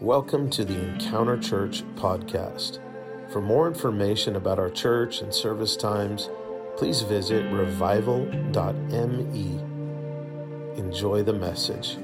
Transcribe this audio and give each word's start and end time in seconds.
Welcome 0.00 0.50
to 0.50 0.64
the 0.64 0.74
Encounter 0.74 1.38
Church 1.38 1.84
podcast. 1.94 2.80
For 3.30 3.40
more 3.40 3.68
information 3.68 4.34
about 4.34 4.58
our 4.58 4.68
church 4.68 5.20
and 5.20 5.32
service 5.32 5.76
times, 5.76 6.30
please 6.76 7.02
visit 7.02 7.48
revival.me. 7.52 8.40
Enjoy 10.76 11.22
the 11.22 11.32
message. 11.32 11.96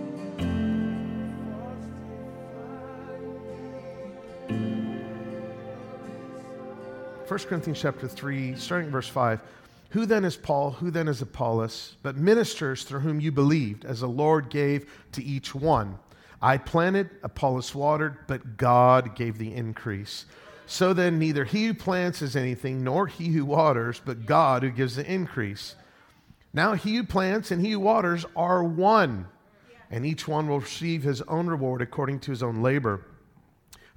First 7.26 7.48
Corinthians 7.48 7.80
chapter 7.80 8.06
3, 8.06 8.54
starting 8.54 8.90
verse 8.90 9.08
5. 9.08 9.40
Who 9.90 10.06
then 10.06 10.24
is 10.24 10.36
Paul? 10.36 10.70
Who 10.70 10.92
then 10.92 11.08
is 11.08 11.22
Apollos? 11.22 11.96
But 12.04 12.16
ministers 12.16 12.84
through 12.84 13.00
whom 13.00 13.18
you 13.18 13.32
believed, 13.32 13.84
as 13.84 13.98
the 13.98 14.08
Lord 14.08 14.48
gave 14.48 14.88
to 15.10 15.24
each 15.24 15.56
one. 15.56 15.98
I 16.42 16.56
planted, 16.56 17.10
Apollos 17.22 17.74
watered, 17.74 18.26
but 18.26 18.56
God 18.56 19.14
gave 19.14 19.38
the 19.38 19.54
increase. 19.54 20.24
So 20.66 20.92
then, 20.92 21.18
neither 21.18 21.44
he 21.44 21.66
who 21.66 21.74
plants 21.74 22.22
is 22.22 22.36
anything, 22.36 22.84
nor 22.84 23.06
he 23.06 23.28
who 23.28 23.44
waters, 23.44 24.00
but 24.04 24.24
God 24.24 24.62
who 24.62 24.70
gives 24.70 24.96
the 24.96 25.12
increase. 25.12 25.74
Now, 26.52 26.74
he 26.74 26.96
who 26.96 27.04
plants 27.04 27.50
and 27.50 27.60
he 27.60 27.72
who 27.72 27.80
waters 27.80 28.24
are 28.34 28.62
one, 28.62 29.26
and 29.90 30.06
each 30.06 30.26
one 30.26 30.48
will 30.48 30.60
receive 30.60 31.02
his 31.02 31.22
own 31.22 31.46
reward 31.48 31.82
according 31.82 32.20
to 32.20 32.30
his 32.30 32.42
own 32.42 32.62
labor. 32.62 33.04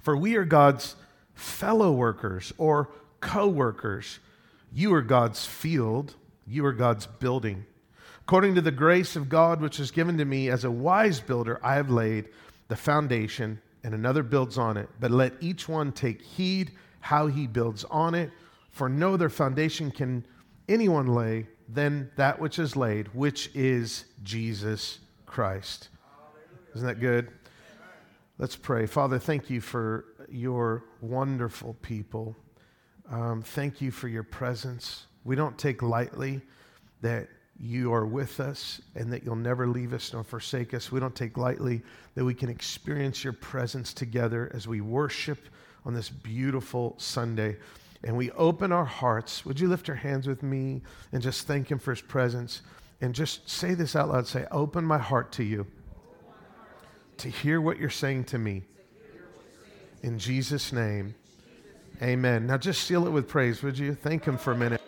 For 0.00 0.16
we 0.16 0.36
are 0.36 0.44
God's 0.44 0.96
fellow 1.34 1.92
workers 1.92 2.52
or 2.58 2.90
co 3.20 3.48
workers. 3.48 4.18
You 4.72 4.92
are 4.94 5.02
God's 5.02 5.46
field, 5.46 6.14
you 6.46 6.66
are 6.66 6.72
God's 6.72 7.06
building. 7.06 7.64
According 8.26 8.54
to 8.54 8.62
the 8.62 8.70
grace 8.70 9.16
of 9.16 9.28
God 9.28 9.60
which 9.60 9.78
is 9.78 9.90
given 9.90 10.16
to 10.16 10.24
me 10.24 10.48
as 10.48 10.64
a 10.64 10.70
wise 10.70 11.20
builder, 11.20 11.60
I 11.62 11.74
have 11.74 11.90
laid 11.90 12.30
the 12.68 12.76
foundation, 12.76 13.60
and 13.82 13.92
another 13.92 14.22
builds 14.22 14.56
on 14.56 14.78
it. 14.78 14.88
But 14.98 15.10
let 15.10 15.34
each 15.40 15.68
one 15.68 15.92
take 15.92 16.22
heed 16.22 16.72
how 17.00 17.26
he 17.26 17.46
builds 17.46 17.84
on 17.84 18.14
it, 18.14 18.30
for 18.70 18.88
no 18.88 19.12
other 19.12 19.28
foundation 19.28 19.90
can 19.90 20.26
anyone 20.70 21.08
lay 21.08 21.46
than 21.68 22.10
that 22.16 22.40
which 22.40 22.58
is 22.58 22.76
laid, 22.76 23.08
which 23.14 23.50
is 23.54 24.06
Jesus 24.22 25.00
Christ. 25.26 25.90
Isn't 26.74 26.86
that 26.86 27.00
good? 27.00 27.28
Let's 28.38 28.56
pray. 28.56 28.86
Father, 28.86 29.18
thank 29.18 29.50
you 29.50 29.60
for 29.60 30.06
your 30.30 30.84
wonderful 31.02 31.74
people. 31.82 32.34
Um, 33.10 33.42
thank 33.42 33.82
you 33.82 33.90
for 33.90 34.08
your 34.08 34.22
presence. 34.22 35.04
We 35.24 35.36
don't 35.36 35.58
take 35.58 35.82
lightly 35.82 36.40
that 37.02 37.28
you 37.60 37.92
are 37.92 38.06
with 38.06 38.40
us 38.40 38.80
and 38.94 39.12
that 39.12 39.24
you'll 39.24 39.36
never 39.36 39.66
leave 39.66 39.92
us 39.92 40.12
nor 40.12 40.24
forsake 40.24 40.74
us. 40.74 40.90
We 40.90 41.00
don't 41.00 41.14
take 41.14 41.36
lightly 41.36 41.82
that 42.14 42.24
we 42.24 42.34
can 42.34 42.48
experience 42.48 43.22
your 43.22 43.32
presence 43.32 43.92
together 43.92 44.50
as 44.54 44.66
we 44.66 44.80
worship 44.80 45.38
on 45.84 45.94
this 45.94 46.08
beautiful 46.08 46.94
Sunday. 46.98 47.56
And 48.02 48.16
we 48.16 48.30
open 48.32 48.72
our 48.72 48.84
hearts. 48.84 49.46
Would 49.46 49.60
you 49.60 49.68
lift 49.68 49.88
your 49.88 49.96
hands 49.96 50.26
with 50.26 50.42
me 50.42 50.82
and 51.12 51.22
just 51.22 51.46
thank 51.46 51.70
him 51.70 51.78
for 51.78 51.92
his 51.92 52.02
presence? 52.02 52.62
And 53.00 53.14
just 53.14 53.48
say 53.48 53.74
this 53.74 53.96
out 53.96 54.10
loud 54.10 54.26
say, 54.26 54.46
Open 54.50 54.84
my 54.84 54.98
heart 54.98 55.32
to 55.32 55.44
you 55.44 55.66
to 57.18 57.28
hear 57.28 57.60
what 57.60 57.78
you're 57.78 57.90
saying 57.90 58.24
to 58.24 58.38
me. 58.38 58.62
In 60.02 60.18
Jesus' 60.18 60.72
name, 60.72 61.14
amen. 62.02 62.46
Now 62.46 62.58
just 62.58 62.84
seal 62.84 63.06
it 63.06 63.10
with 63.10 63.28
praise, 63.28 63.62
would 63.62 63.78
you? 63.78 63.94
Thank 63.94 64.24
him 64.24 64.36
for 64.36 64.52
a 64.52 64.56
minute. 64.56 64.82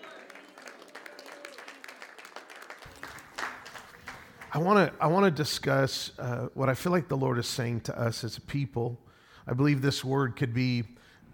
I 4.56 4.58
want 4.58 4.90
to 4.90 5.04
I 5.04 5.08
want 5.08 5.26
to 5.26 5.30
discuss 5.30 6.12
uh, 6.18 6.48
what 6.54 6.70
I 6.70 6.74
feel 6.74 6.90
like 6.90 7.08
the 7.08 7.16
Lord 7.16 7.36
is 7.36 7.46
saying 7.46 7.82
to 7.82 8.00
us 8.00 8.24
as 8.24 8.38
a 8.38 8.40
people. 8.40 8.98
I 9.46 9.52
believe 9.52 9.82
this 9.82 10.02
word 10.02 10.34
could 10.34 10.54
be 10.54 10.84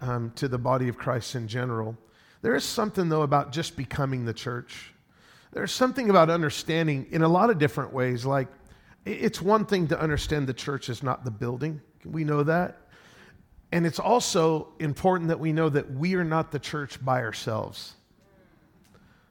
um, 0.01 0.33
to 0.35 0.49
the 0.49 0.57
body 0.57 0.89
of 0.89 0.97
Christ 0.97 1.33
in 1.35 1.47
general. 1.47 1.97
There 2.41 2.53
is 2.53 2.65
something 2.65 3.07
though 3.07 3.21
about 3.21 3.53
just 3.53 3.77
becoming 3.77 4.25
the 4.25 4.33
church. 4.33 4.93
There's 5.53 5.71
something 5.71 6.09
about 6.09 6.29
understanding 6.29 7.07
in 7.11 7.21
a 7.21 7.27
lot 7.29 7.49
of 7.49 7.59
different 7.59 7.93
ways. 7.93 8.25
Like 8.25 8.49
it's 9.05 9.41
one 9.41 9.65
thing 9.65 9.87
to 9.87 9.97
understand 9.97 10.45
the 10.45 10.53
church 10.53 10.89
is 10.89 11.01
not 11.01 11.23
the 11.23 11.31
building. 11.31 11.79
We 12.03 12.25
know 12.25 12.43
that. 12.43 12.75
And 13.71 13.85
it's 13.85 13.99
also 13.99 14.67
important 14.79 15.29
that 15.29 15.39
we 15.39 15.53
know 15.53 15.69
that 15.69 15.89
we 15.93 16.15
are 16.15 16.25
not 16.25 16.51
the 16.51 16.59
church 16.59 17.01
by 17.01 17.21
ourselves. 17.21 17.93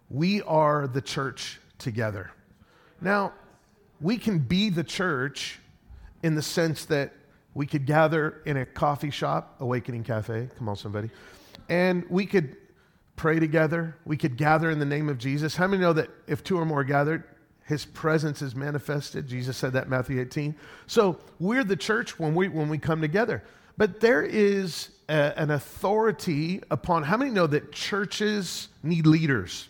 We 0.09 0.41
are 0.45 0.87
the 0.87 1.03
church 1.03 1.61
together. 1.77 2.31
Now, 3.03 3.35
we 4.03 4.19
can 4.19 4.39
be 4.39 4.69
the 4.69 4.85
church 4.85 5.59
in 6.23 6.35
the 6.35 6.43
sense 6.43 6.85
that 6.87 7.13
we 7.55 7.67
could 7.67 7.87
gather 7.87 8.43
in 8.47 8.57
a 8.57 8.67
coffee 8.67 9.11
shop, 9.11 9.57
Awakening 9.61 10.05
Cafe, 10.05 10.49
come 10.59 10.69
on, 10.69 10.77
somebody, 10.77 11.11
and 11.69 12.05
we 12.09 12.27
could 12.27 12.57
pray 13.17 13.39
together. 13.39 13.97
We 14.05 14.17
could 14.17 14.37
gather 14.37 14.71
in 14.71 14.79
the 14.79 14.87
name 14.87 15.09
of 15.09 15.19
Jesus. 15.19 15.55
How 15.55 15.67
many 15.67 15.83
know 15.83 15.93
that 15.93 16.11
if 16.27 16.43
two 16.43 16.59
or 16.59 16.65
more 16.65 16.83
gathered, 16.83 17.25
his 17.67 17.85
presence 17.85 18.43
is 18.43 18.55
manifested? 18.55 19.29
Jesus 19.29 19.57
said 19.57 19.75
that 19.75 19.89
Matthew 19.89 20.21
18. 20.21 20.55
So 20.87 21.19
we're 21.39 21.65
the 21.65 21.77
church 21.77 22.19
when 22.19 22.35
we, 22.35 22.49
when 22.49 22.69
we 22.69 22.79
come 22.79 23.01
together. 23.01 23.45
But 23.77 24.01
there 24.01 24.23
is 24.23 24.91
a, 25.09 25.39
an 25.39 25.51
authority 25.51 26.63
upon, 26.71 27.05
how 27.05 27.17
many 27.17 27.31
know 27.31 27.47
that 27.47 27.73
churches 27.73 28.69
need 28.83 29.07
leaders? 29.07 29.69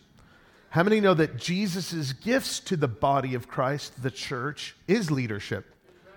How 0.72 0.82
many 0.82 1.00
know 1.00 1.12
that 1.12 1.36
Jesus' 1.36 2.14
gifts 2.14 2.58
to 2.60 2.78
the 2.78 2.88
body 2.88 3.34
of 3.34 3.46
Christ, 3.46 4.02
the 4.02 4.10
church, 4.10 4.74
is 4.88 5.10
leadership? 5.10 5.66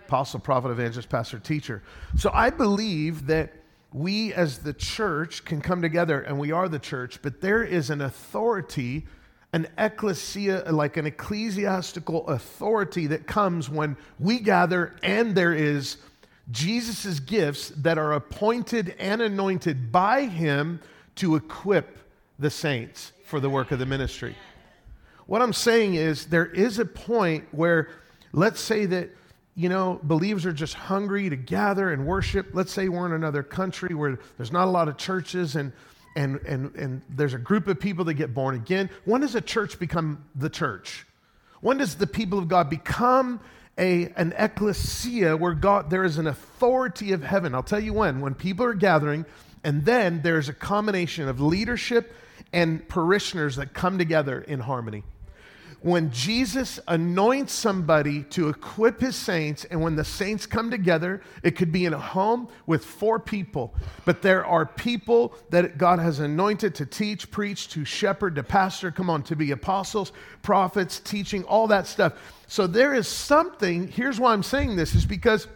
Apostle, 0.05 0.39
prophet, 0.39 0.69
evangelist, 0.69 1.09
pastor, 1.09 1.39
teacher. 1.39 1.83
So 2.17 2.31
I 2.33 2.51
believe 2.51 3.27
that 3.27 3.51
we 3.91 4.33
as 4.33 4.59
the 4.59 4.71
church 4.71 5.43
can 5.43 5.59
come 5.59 5.81
together 5.81 6.21
and 6.21 6.39
we 6.39 6.53
are 6.53 6.69
the 6.69 6.79
church, 6.79 7.21
but 7.21 7.41
there 7.41 7.63
is 7.63 7.89
an 7.89 7.99
authority, 7.99 9.05
an 9.51 9.67
ecclesia, 9.77 10.63
like 10.71 10.95
an 10.95 11.05
ecclesiastical 11.05 12.25
authority 12.29 13.07
that 13.07 13.27
comes 13.27 13.69
when 13.69 13.97
we 14.21 14.39
gather 14.39 14.95
and 15.03 15.35
there 15.35 15.53
is 15.53 15.97
Jesus' 16.49 17.19
gifts 17.19 17.73
that 17.75 17.97
are 17.97 18.13
appointed 18.13 18.95
and 18.99 19.21
anointed 19.21 19.91
by 19.91 20.27
him 20.27 20.79
to 21.15 21.35
equip 21.35 22.04
the 22.39 22.49
saints 22.49 23.11
for 23.25 23.39
the 23.39 23.49
work 23.49 23.71
of 23.71 23.79
the 23.79 23.85
ministry. 23.85 24.35
What 25.25 25.41
I'm 25.41 25.53
saying 25.53 25.95
is, 25.95 26.27
there 26.27 26.45
is 26.45 26.79
a 26.79 26.85
point 26.85 27.45
where, 27.51 27.89
let's 28.31 28.59
say 28.59 28.85
that, 28.85 29.09
you 29.55 29.69
know, 29.69 29.99
believers 30.03 30.45
are 30.45 30.53
just 30.53 30.73
hungry 30.73 31.29
to 31.29 31.35
gather 31.35 31.91
and 31.91 32.05
worship. 32.05 32.49
Let's 32.53 32.71
say 32.71 32.89
we're 32.89 33.07
in 33.07 33.13
another 33.13 33.41
country 33.41 33.95
where 33.95 34.19
there's 34.37 34.51
not 34.51 34.67
a 34.67 34.71
lot 34.71 34.87
of 34.87 34.97
churches 34.97 35.55
and, 35.55 35.71
and, 36.15 36.39
and, 36.41 36.75
and 36.75 37.01
there's 37.09 37.33
a 37.33 37.39
group 37.39 37.67
of 37.67 37.79
people 37.79 38.05
that 38.05 38.13
get 38.15 38.33
born 38.33 38.55
again. 38.55 38.89
When 39.05 39.21
does 39.21 39.33
a 39.33 39.41
church 39.41 39.79
become 39.79 40.23
the 40.35 40.49
church? 40.49 41.05
When 41.61 41.77
does 41.77 41.95
the 41.95 42.05
people 42.05 42.37
of 42.37 42.47
God 42.47 42.69
become 42.69 43.39
a, 43.77 44.09
an 44.15 44.33
ecclesia 44.37 45.35
where 45.35 45.53
God, 45.53 45.89
there 45.89 46.03
is 46.03 46.17
an 46.17 46.27
authority 46.27 47.13
of 47.13 47.23
heaven? 47.23 47.55
I'll 47.55 47.63
tell 47.63 47.79
you 47.79 47.93
when. 47.93 48.21
When 48.21 48.35
people 48.35 48.65
are 48.65 48.73
gathering, 48.73 49.25
and 49.63 49.83
then 49.83 50.21
there's 50.21 50.49
a 50.49 50.53
combination 50.53 51.27
of 51.27 51.41
leadership 51.41 52.13
and 52.55 52.87
parishioners 52.87 53.57
that 53.57 53.73
come 53.73 53.97
together 53.97 54.39
in 54.39 54.61
harmony. 54.61 55.03
When 55.81 56.09
Jesus 56.09 56.79
anoints 56.87 57.53
somebody 57.53 58.23
to 58.31 58.47
equip 58.47 59.01
his 59.01 59.15
saints, 59.15 59.65
and 59.65 59.81
when 59.81 59.95
the 59.95 60.05
saints 60.05 60.45
come 60.47 60.71
together, 60.71 61.21
it 61.43 61.57
could 61.57 61.71
be 61.71 61.85
in 61.85 61.93
a 61.93 61.99
home 61.99 62.47
with 62.65 62.83
four 62.83 63.19
people, 63.19 63.75
but 64.05 64.21
there 64.21 64.45
are 64.45 64.65
people 64.65 65.35
that 65.49 65.77
God 65.77 65.99
has 65.99 66.21
anointed 66.21 66.73
to 66.75 66.85
teach, 66.85 67.29
preach, 67.29 67.67
to 67.69 67.83
shepherd, 67.83 68.35
to 68.35 68.43
pastor, 68.43 68.89
come 68.89 69.09
on, 69.09 69.21
to 69.23 69.35
be 69.35 69.51
apostles, 69.51 70.13
prophets, 70.41 71.01
teaching, 71.01 71.43
all 71.43 71.67
that 71.67 71.85
stuff. 71.85 72.13
So 72.47 72.67
there 72.67 72.95
is 72.95 73.07
something, 73.07 73.89
here's 73.89 74.19
why 74.19 74.31
I'm 74.31 74.43
saying 74.43 74.77
this, 74.77 74.95
is 74.95 75.05
because 75.05 75.47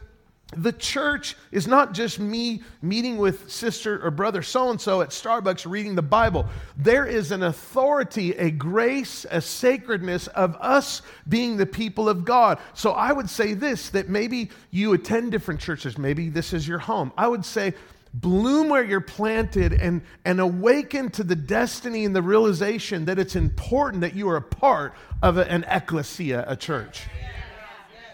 the 0.57 0.73
church 0.73 1.35
is 1.51 1.68
not 1.68 1.94
just 1.94 2.19
me 2.19 2.63
meeting 2.81 3.18
with 3.18 3.51
sister 3.51 4.03
or 4.03 4.09
brother 4.09 4.41
so 4.41 4.71
and 4.71 4.81
so 4.81 5.01
at 5.01 5.09
Starbucks 5.09 5.69
reading 5.69 5.94
the 5.94 6.01
Bible. 6.01 6.47
There 6.75 7.06
is 7.06 7.31
an 7.31 7.44
authority, 7.44 8.31
a 8.31 8.50
grace, 8.50 9.27
a 9.29 9.41
sacredness 9.41 10.25
of 10.27 10.56
us 10.59 11.03
being 11.27 11.56
the 11.56 11.68
people 11.68 12.09
of 12.09 12.25
God. 12.25 12.57
So 12.74 12.91
I 12.91 13.12
would 13.12 13.29
say 13.29 13.53
this 13.53 13.89
that 13.89 14.09
maybe 14.09 14.50
you 14.71 14.94
attend 14.94 15.31
different 15.31 15.59
churches, 15.59 16.00
maybe 16.00 16.29
this 16.29 16.51
is 16.51 16.68
your 16.68 16.79
home. 16.79 17.13
I 17.15 17.27
would 17.27 17.45
say, 17.45 17.75
bloom 18.12 18.69
where 18.69 18.83
you're 18.83 19.01
planted 19.01 19.74
and, 19.74 20.01
and 20.25 20.39
awaken 20.39 21.12
to 21.12 21.24
the 21.24 21.35
destiny 21.35 22.06
and 22.06 22.15
the 22.15 22.24
realization 22.24 23.06
that 23.06 23.19
it's 23.19 23.35
important 23.35 24.01
that 24.01 24.15
you 24.15 24.27
are 24.29 24.38
a 24.38 24.41
part 24.41 24.95
of 25.21 25.38
an 25.38 25.63
ecclesia, 25.65 26.44
a 26.47 26.56
church. 26.56 27.03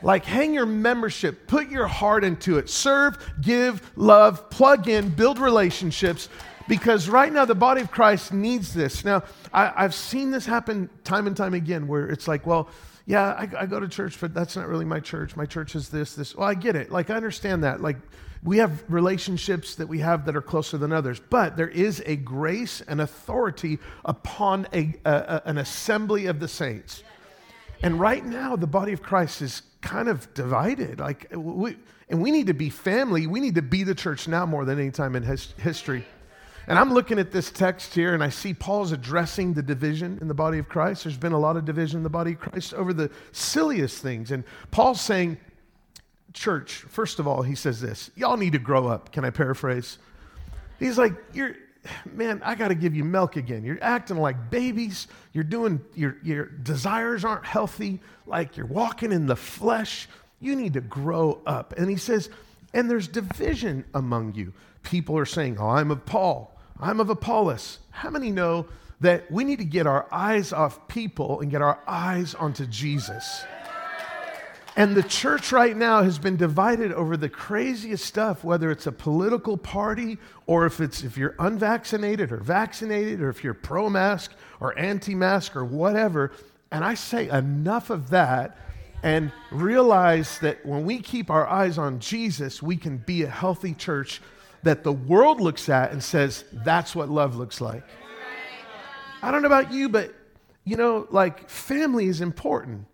Like, 0.06 0.24
hang 0.24 0.54
your 0.54 0.68
membership, 0.68 1.48
put 1.48 1.72
your 1.72 1.88
heart 1.88 2.24
into 2.24 2.60
it, 2.60 2.70
serve, 2.70 3.18
give, 3.42 3.82
love, 3.96 4.52
plug 4.52 4.88
in, 4.88 5.10
build 5.10 5.40
relationships, 5.40 6.30
because 6.68 7.10
right 7.10 7.34
now 7.34 7.44
the 7.44 7.56
body 7.56 7.82
of 7.82 7.90
Christ 7.90 8.32
needs 8.32 8.72
this. 8.72 9.04
Now, 9.04 9.24
I, 9.52 9.82
have 9.82 9.96
seen 9.96 10.30
this 10.30 10.46
happen 10.46 10.92
time 11.04 11.26
and 11.26 11.36
time 11.36 11.56
again 11.56 11.88
where 11.88 12.08
it's 12.08 12.28
like, 12.28 12.46
well, 12.46 12.70
yeah, 13.08 13.32
I, 13.32 13.50
I, 13.62 13.66
go 13.66 13.80
to 13.80 13.88
church, 13.88 14.22
but 14.22 14.32
that's 14.32 14.56
not 14.56 14.68
really 14.68 14.86
my 14.86 15.00
church. 15.00 15.36
My 15.36 15.48
church 15.48 15.74
is 15.74 15.90
this, 15.90 16.14
this. 16.14 16.36
Well, 16.36 16.48
I 16.48 16.54
get 16.54 16.76
it. 16.76 16.92
Like, 16.92 17.10
I 17.10 17.16
understand 17.16 17.64
that. 17.64 17.82
Like, 17.82 17.98
we 18.44 18.58
have 18.58 18.84
relationships 18.88 19.74
that 19.74 19.88
we 19.88 20.00
have 20.00 20.24
that 20.26 20.36
are 20.36 20.42
closer 20.42 20.78
than 20.78 20.92
others, 20.92 21.20
but 21.20 21.58
there 21.58 21.70
is 21.70 22.04
a 22.06 22.16
grace 22.16 22.80
and 22.88 23.02
authority 23.02 23.80
upon 24.06 24.68
a, 24.72 24.94
a, 25.04 25.42
an 25.46 25.58
assembly 25.58 26.28
of 26.28 26.40
the 26.40 26.48
saints. 26.48 27.02
And 27.82 28.00
right 28.00 28.24
now, 28.24 28.56
the 28.56 28.68
body 28.68 28.94
of 28.94 29.02
Christ 29.02 29.42
is 29.42 29.64
kind 29.86 30.10
of 30.10 30.34
divided. 30.34 31.00
Like, 31.00 31.28
we, 31.32 31.78
and 32.10 32.22
we 32.22 32.32
need 32.32 32.48
to 32.48 32.54
be 32.54 32.70
family. 32.70 33.28
We 33.28 33.40
need 33.40 33.56
to 33.56 33.62
be 33.62 33.84
the 33.84 33.96
church 33.96 34.28
now 34.28 34.46
more 34.46 34.66
than 34.66 34.80
any 34.80 34.92
time 34.92 35.16
in 35.16 35.24
his, 35.24 35.54
history. 35.58 36.06
And 36.68 36.80
I'm 36.80 36.92
looking 36.92 37.20
at 37.20 37.32
this 37.32 37.52
text 37.52 37.94
here 37.94 38.16
and 38.16 38.24
I 38.24 38.30
see 38.30 38.54
Paul's 38.54 38.92
addressing 38.92 39.54
the 39.54 39.62
division 39.62 40.18
in 40.20 40.28
the 40.28 40.34
body 40.34 40.58
of 40.58 40.68
Christ. 40.68 41.04
There's 41.04 41.16
been 41.16 41.32
a 41.32 41.40
lot 41.40 41.56
of 41.56 41.64
division 41.64 41.98
in 41.98 42.04
the 42.04 42.10
body 42.10 42.34
of 42.34 42.40
Christ 42.40 42.74
over 42.74 42.92
the 42.92 43.12
silliest 43.32 44.02
things. 44.02 44.32
And 44.32 44.44
Paul's 44.72 45.00
saying, 45.00 45.38
Church, 46.34 46.74
first 46.90 47.20
of 47.20 47.28
all, 47.28 47.44
he 47.44 47.56
says 47.56 47.80
this 47.80 48.12
y'all 48.16 48.36
need 48.36 48.54
to 48.54 48.60
grow 48.60 48.88
up. 48.88 49.12
Can 49.12 49.24
I 49.24 49.30
paraphrase? 49.30 50.00
He's 50.80 50.98
like, 50.98 51.14
You're, 51.34 51.56
man, 52.06 52.42
I 52.44 52.56
got 52.56 52.70
to 52.70 52.76
give 52.76 52.96
you 52.96 53.04
milk 53.04 53.36
again. 53.36 53.64
You're 53.64 53.78
acting 53.82 54.18
like 54.18 54.50
babies. 54.50 55.08
You're 55.34 55.44
doing, 55.44 55.82
your, 55.94 56.18
your 56.24 56.46
desires 56.46 57.26
aren't 57.26 57.46
healthy. 57.46 58.02
Like 58.26 58.58
you're 58.58 58.66
walking 58.66 59.12
in 59.12 59.28
the 59.28 59.36
flesh. 59.36 60.08
You 60.40 60.56
need 60.56 60.74
to 60.74 60.82
grow 60.82 61.42
up. 61.46 61.74
And 61.78 61.90
he 61.90 61.98
says, 61.98 62.30
And 62.74 62.90
there's 62.90 63.08
division 63.08 63.86
among 63.94 64.36
you. 64.36 64.54
People 64.84 65.18
are 65.18 65.26
saying, 65.26 65.58
Oh, 65.60 65.70
I'm 65.70 65.92
of 65.92 66.06
Paul. 66.06 66.58
I'm 66.80 67.00
of 67.00 67.10
Apollos. 67.10 67.80
How 67.92 68.10
many 68.10 68.32
know 68.32 68.68
that 69.02 69.32
we 69.32 69.44
need 69.44 69.60
to 69.60 69.66
get 69.66 69.88
our 69.88 70.08
eyes 70.12 70.52
off 70.52 70.88
people 70.88 71.40
and 71.42 71.50
get 71.52 71.62
our 71.62 71.80
eyes 71.88 72.36
onto 72.36 72.66
Jesus? 72.66 73.44
And 74.78 74.94
the 74.94 75.04
church 75.04 75.54
right 75.54 75.76
now 75.76 76.04
has 76.04 76.20
been 76.20 76.36
divided 76.36 76.92
over 76.92 77.16
the 77.16 77.30
craziest 77.30 78.04
stuff, 78.04 78.44
whether 78.44 78.70
it's 78.72 78.88
a 78.88 78.92
political 78.92 79.56
party 79.56 80.18
or 80.48 80.66
if 80.66 80.82
it's 80.82 81.02
if 81.04 81.18
you're 81.18 81.36
unvaccinated 81.40 82.34
or 82.34 82.38
vaccinated 82.38 83.22
or 83.22 83.30
if 83.30 83.42
you're 83.42 83.54
pro-mask 83.54 84.34
or 84.60 84.78
anti-mask 84.78 85.56
or 85.56 85.64
whatever. 85.64 86.32
And 86.72 86.84
I 86.84 86.96
say 86.96 87.30
enough 87.30 87.90
of 87.90 88.10
that 88.10 88.58
and 89.02 89.32
realize 89.50 90.40
that 90.40 90.66
when 90.66 90.84
we 90.84 91.00
keep 91.00 91.30
our 91.30 91.48
eyes 91.48 91.78
on 91.78 92.00
Jesus, 92.00 92.62
we 92.62 92.76
can 92.76 92.98
be 92.98 93.24
a 93.24 93.30
healthy 93.30 93.74
church 93.74 94.22
that 94.64 94.84
the 94.84 94.92
world 94.92 95.40
looks 95.40 95.70
at 95.70 95.92
and 95.92 96.04
says, 96.04 96.44
that's 96.52 96.96
what 96.96 97.08
love 97.08 97.36
looks 97.36 97.62
like. 97.62 97.84
I 99.22 99.32
don't 99.32 99.42
know 99.42 99.48
about 99.48 99.72
you, 99.72 99.88
but 99.88 100.14
you 100.66 100.76
know, 100.76 101.08
like 101.12 101.50
family 101.50 102.08
is 102.08 102.20
important, 102.20 102.88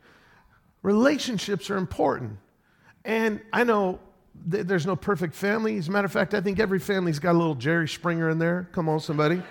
relationships 0.83 1.69
are 1.69 1.77
important. 1.77 2.37
And 3.05 3.41
I 3.51 3.63
know 3.63 3.99
th- 4.49 4.65
there's 4.65 4.85
no 4.85 4.95
perfect 4.95 5.35
family. 5.35 5.77
As 5.77 5.87
a 5.87 5.91
matter 5.91 6.05
of 6.05 6.11
fact, 6.11 6.33
I 6.33 6.41
think 6.41 6.59
every 6.59 6.79
family's 6.79 7.19
got 7.19 7.33
a 7.33 7.37
little 7.37 7.55
Jerry 7.55 7.87
Springer 7.87 8.29
in 8.29 8.39
there. 8.39 8.67
Come 8.71 8.89
on, 8.89 8.99
somebody. 8.99 9.41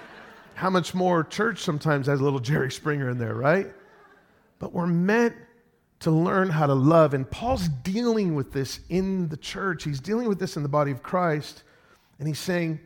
How 0.54 0.70
much 0.70 0.94
more 0.94 1.24
church 1.24 1.60
sometimes 1.62 2.06
has 2.06 2.20
a 2.20 2.22
little 2.22 2.38
Jerry 2.38 2.70
Springer 2.70 3.10
in 3.10 3.18
there, 3.18 3.34
right? 3.34 3.72
But 4.58 4.72
we're 4.72 4.86
meant 4.86 5.34
to 6.00 6.10
learn 6.10 6.48
how 6.48 6.66
to 6.66 6.74
love. 6.74 7.14
And 7.14 7.30
Paul's 7.30 7.68
dealing 7.68 8.34
with 8.34 8.52
this 8.52 8.80
in 8.88 9.28
the 9.28 9.36
church, 9.36 9.84
he's 9.84 10.00
dealing 10.00 10.28
with 10.28 10.38
this 10.38 10.56
in 10.56 10.62
the 10.62 10.68
body 10.68 10.90
of 10.90 11.02
Christ. 11.02 11.62
And 12.18 12.28
he's 12.28 12.38
saying, 12.38 12.80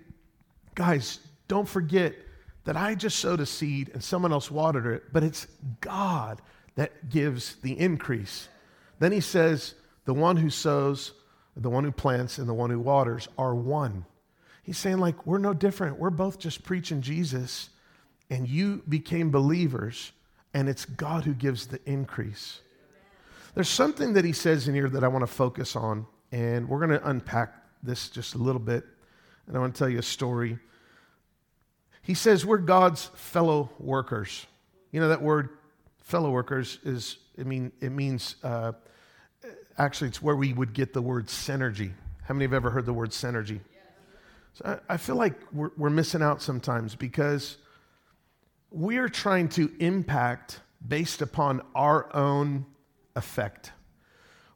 guys, 0.74 1.20
don't 1.48 1.68
forget 1.68 2.14
that 2.64 2.76
I 2.76 2.94
just 2.94 3.18
sowed 3.18 3.40
a 3.40 3.46
seed 3.46 3.90
and 3.92 4.02
someone 4.02 4.32
else 4.32 4.50
watered 4.50 4.86
it, 4.86 5.12
but 5.12 5.22
it's 5.22 5.46
God 5.80 6.40
that 6.76 7.08
gives 7.08 7.56
the 7.56 7.78
increase. 7.78 8.48
Then 8.98 9.12
he 9.12 9.20
says, 9.20 9.74
the 10.04 10.14
one 10.14 10.36
who 10.36 10.50
sows, 10.50 11.12
the 11.56 11.70
one 11.70 11.84
who 11.84 11.92
plants, 11.92 12.38
and 12.38 12.48
the 12.48 12.54
one 12.54 12.70
who 12.70 12.80
waters 12.80 13.28
are 13.38 13.54
one. 13.54 14.04
He's 14.62 14.78
saying, 14.78 14.98
like, 14.98 15.26
we're 15.26 15.38
no 15.38 15.54
different. 15.54 15.98
We're 15.98 16.10
both 16.10 16.38
just 16.38 16.64
preaching 16.64 17.00
Jesus, 17.02 17.70
and 18.30 18.48
you 18.48 18.82
became 18.88 19.30
believers, 19.30 20.12
and 20.52 20.68
it's 20.68 20.84
God 20.84 21.24
who 21.24 21.34
gives 21.34 21.66
the 21.66 21.80
increase. 21.86 22.60
There's 23.54 23.68
something 23.68 24.14
that 24.14 24.24
he 24.24 24.32
says 24.32 24.66
in 24.66 24.74
here 24.74 24.88
that 24.88 25.04
I 25.04 25.08
want 25.08 25.22
to 25.22 25.32
focus 25.32 25.76
on, 25.76 26.06
and 26.32 26.68
we're 26.68 26.84
going 26.84 26.98
to 26.98 27.08
unpack 27.08 27.54
this 27.82 28.08
just 28.08 28.34
a 28.34 28.38
little 28.38 28.60
bit. 28.60 28.84
And 29.46 29.56
I 29.56 29.60
want 29.60 29.74
to 29.74 29.78
tell 29.78 29.88
you 29.88 29.98
a 29.98 30.02
story. 30.02 30.58
He 32.02 32.14
says 32.14 32.44
we're 32.44 32.58
God's 32.58 33.04
fellow 33.14 33.70
workers. 33.78 34.46
You 34.90 35.00
know 35.00 35.08
that 35.08 35.22
word 35.22 35.50
fellow 36.04 36.30
workers 36.30 36.78
is, 36.84 37.16
I 37.38 37.42
mean, 37.42 37.72
it 37.80 37.90
means, 37.90 38.36
uh, 38.44 38.72
actually, 39.76 40.08
it's 40.08 40.22
where 40.22 40.36
we 40.36 40.52
would 40.52 40.72
get 40.72 40.92
the 40.92 41.02
word 41.02 41.26
synergy. 41.26 41.92
How 42.22 42.34
many 42.34 42.44
have 42.44 42.52
ever 42.52 42.70
heard 42.70 42.86
the 42.86 42.92
word 42.92 43.10
synergy? 43.10 43.60
So 44.52 44.80
I, 44.88 44.94
I 44.94 44.96
feel 44.98 45.16
like 45.16 45.34
we're, 45.52 45.70
we're 45.76 45.90
missing 45.90 46.22
out 46.22 46.40
sometimes 46.40 46.94
because 46.94 47.56
we're 48.70 49.08
trying 49.08 49.48
to 49.50 49.72
impact 49.80 50.60
based 50.86 51.22
upon 51.22 51.62
our 51.74 52.14
own 52.14 52.66
effect. 53.16 53.72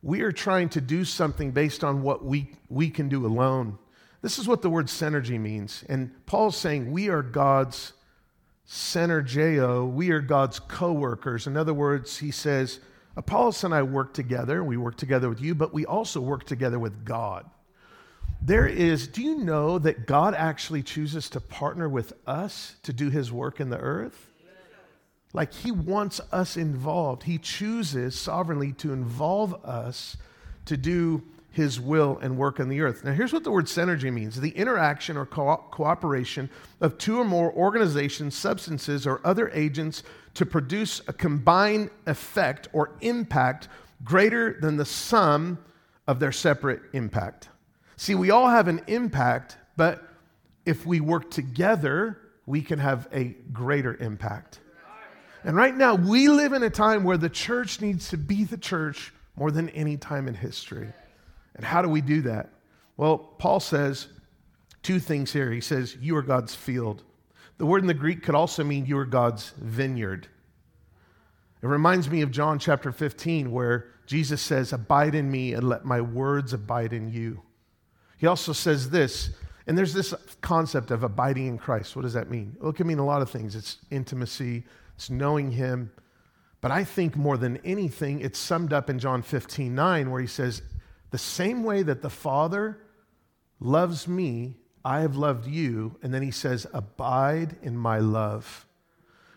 We 0.02 0.20
are 0.20 0.32
trying 0.32 0.68
to 0.70 0.80
do 0.80 1.04
something 1.04 1.50
based 1.50 1.82
on 1.82 2.02
what 2.02 2.24
we, 2.24 2.52
we 2.68 2.90
can 2.90 3.08
do 3.08 3.26
alone. 3.26 3.78
This 4.20 4.38
is 4.38 4.46
what 4.46 4.62
the 4.62 4.70
word 4.70 4.86
synergy 4.86 5.40
means. 5.40 5.82
And 5.88 6.10
Paul's 6.26 6.56
saying 6.56 6.92
we 6.92 7.08
are 7.08 7.22
God's 7.22 7.94
synergeo, 8.68 9.90
we 9.90 10.10
are 10.10 10.20
God's 10.20 10.58
co 10.58 10.92
workers. 10.92 11.46
In 11.46 11.56
other 11.56 11.74
words, 11.74 12.18
he 12.18 12.30
says, 12.30 12.80
Apollos 13.16 13.64
and 13.64 13.74
I 13.74 13.82
work 13.82 14.12
together, 14.14 14.62
we 14.62 14.76
work 14.76 14.96
together 14.96 15.28
with 15.28 15.40
you, 15.40 15.54
but 15.54 15.74
we 15.74 15.86
also 15.86 16.20
work 16.20 16.44
together 16.44 16.78
with 16.78 17.04
God. 17.04 17.48
There 18.40 18.66
is, 18.66 19.08
do 19.08 19.22
you 19.22 19.38
know 19.38 19.78
that 19.80 20.06
God 20.06 20.34
actually 20.34 20.82
chooses 20.82 21.28
to 21.30 21.40
partner 21.40 21.88
with 21.88 22.12
us 22.26 22.76
to 22.84 22.92
do 22.92 23.10
his 23.10 23.32
work 23.32 23.58
in 23.58 23.70
the 23.70 23.78
earth? 23.78 24.26
Like 25.32 25.52
he 25.52 25.72
wants 25.72 26.20
us 26.32 26.56
involved. 26.56 27.24
He 27.24 27.38
chooses 27.38 28.18
sovereignly 28.18 28.72
to 28.74 28.92
involve 28.92 29.54
us 29.64 30.16
to 30.66 30.76
do 30.76 31.22
his 31.58 31.80
will 31.80 32.20
and 32.22 32.38
work 32.38 32.60
on 32.60 32.68
the 32.68 32.80
earth. 32.80 33.02
Now, 33.04 33.10
here's 33.10 33.32
what 33.32 33.42
the 33.42 33.50
word 33.50 33.64
synergy 33.64 34.12
means 34.12 34.40
the 34.40 34.50
interaction 34.50 35.16
or 35.16 35.26
co- 35.26 35.64
cooperation 35.72 36.48
of 36.80 36.98
two 36.98 37.18
or 37.18 37.24
more 37.24 37.52
organizations, 37.52 38.36
substances, 38.36 39.08
or 39.08 39.20
other 39.24 39.50
agents 39.52 40.04
to 40.34 40.46
produce 40.46 41.02
a 41.08 41.12
combined 41.12 41.90
effect 42.06 42.68
or 42.72 42.92
impact 43.00 43.66
greater 44.04 44.56
than 44.60 44.76
the 44.76 44.84
sum 44.84 45.58
of 46.06 46.20
their 46.20 46.30
separate 46.30 46.80
impact. 46.92 47.48
See, 47.96 48.14
we 48.14 48.30
all 48.30 48.48
have 48.48 48.68
an 48.68 48.80
impact, 48.86 49.56
but 49.76 50.04
if 50.64 50.86
we 50.86 51.00
work 51.00 51.28
together, 51.28 52.18
we 52.46 52.62
can 52.62 52.78
have 52.78 53.08
a 53.12 53.34
greater 53.52 53.96
impact. 53.96 54.60
And 55.42 55.56
right 55.56 55.76
now, 55.76 55.96
we 55.96 56.28
live 56.28 56.52
in 56.52 56.62
a 56.62 56.70
time 56.70 57.02
where 57.02 57.18
the 57.18 57.28
church 57.28 57.80
needs 57.80 58.10
to 58.10 58.16
be 58.16 58.44
the 58.44 58.58
church 58.58 59.12
more 59.34 59.50
than 59.50 59.70
any 59.70 59.96
time 59.96 60.28
in 60.28 60.34
history. 60.34 60.92
And 61.58 61.66
how 61.66 61.82
do 61.82 61.88
we 61.90 62.00
do 62.00 62.22
that? 62.22 62.48
Well, 62.96 63.18
Paul 63.18 63.60
says 63.60 64.08
two 64.82 64.98
things 64.98 65.32
here. 65.32 65.52
He 65.52 65.60
says, 65.60 65.96
You 66.00 66.16
are 66.16 66.22
God's 66.22 66.54
field. 66.54 67.02
The 67.58 67.66
word 67.66 67.82
in 67.82 67.88
the 67.88 67.94
Greek 67.94 68.22
could 68.22 68.34
also 68.34 68.64
mean 68.64 68.86
you 68.86 68.96
are 68.96 69.04
God's 69.04 69.50
vineyard. 69.58 70.28
It 71.60 71.66
reminds 71.66 72.08
me 72.08 72.22
of 72.22 72.30
John 72.30 72.58
chapter 72.58 72.92
15, 72.92 73.50
where 73.50 73.88
Jesus 74.06 74.40
says, 74.40 74.72
Abide 74.72 75.14
in 75.14 75.30
me 75.30 75.52
and 75.52 75.68
let 75.68 75.84
my 75.84 76.00
words 76.00 76.52
abide 76.52 76.92
in 76.92 77.12
you. 77.12 77.42
He 78.16 78.26
also 78.26 78.52
says 78.52 78.90
this, 78.90 79.30
and 79.66 79.76
there's 79.76 79.92
this 79.92 80.14
concept 80.40 80.90
of 80.90 81.02
abiding 81.02 81.46
in 81.46 81.58
Christ. 81.58 81.94
What 81.94 82.02
does 82.02 82.14
that 82.14 82.30
mean? 82.30 82.56
Well, 82.58 82.70
it 82.70 82.76
can 82.76 82.86
mean 82.86 82.98
a 82.98 83.04
lot 83.04 83.20
of 83.20 83.30
things. 83.30 83.54
It's 83.54 83.76
intimacy, 83.90 84.64
it's 84.96 85.10
knowing 85.10 85.50
Him. 85.50 85.92
But 86.60 86.70
I 86.70 86.84
think 86.84 87.16
more 87.16 87.36
than 87.36 87.58
anything, 87.58 88.20
it's 88.20 88.38
summed 88.38 88.72
up 88.72 88.88
in 88.88 88.98
John 88.98 89.22
15 89.22 89.74
9, 89.74 90.10
where 90.10 90.20
He 90.22 90.26
says, 90.26 90.62
the 91.10 91.18
same 91.18 91.62
way 91.64 91.82
that 91.82 92.02
the 92.02 92.10
Father 92.10 92.78
loves 93.60 94.06
me, 94.06 94.56
I 94.84 95.00
have 95.00 95.16
loved 95.16 95.46
you. 95.46 95.96
And 96.02 96.12
then 96.12 96.22
he 96.22 96.30
says, 96.30 96.66
Abide 96.72 97.56
in 97.62 97.76
my 97.76 97.98
love. 97.98 98.66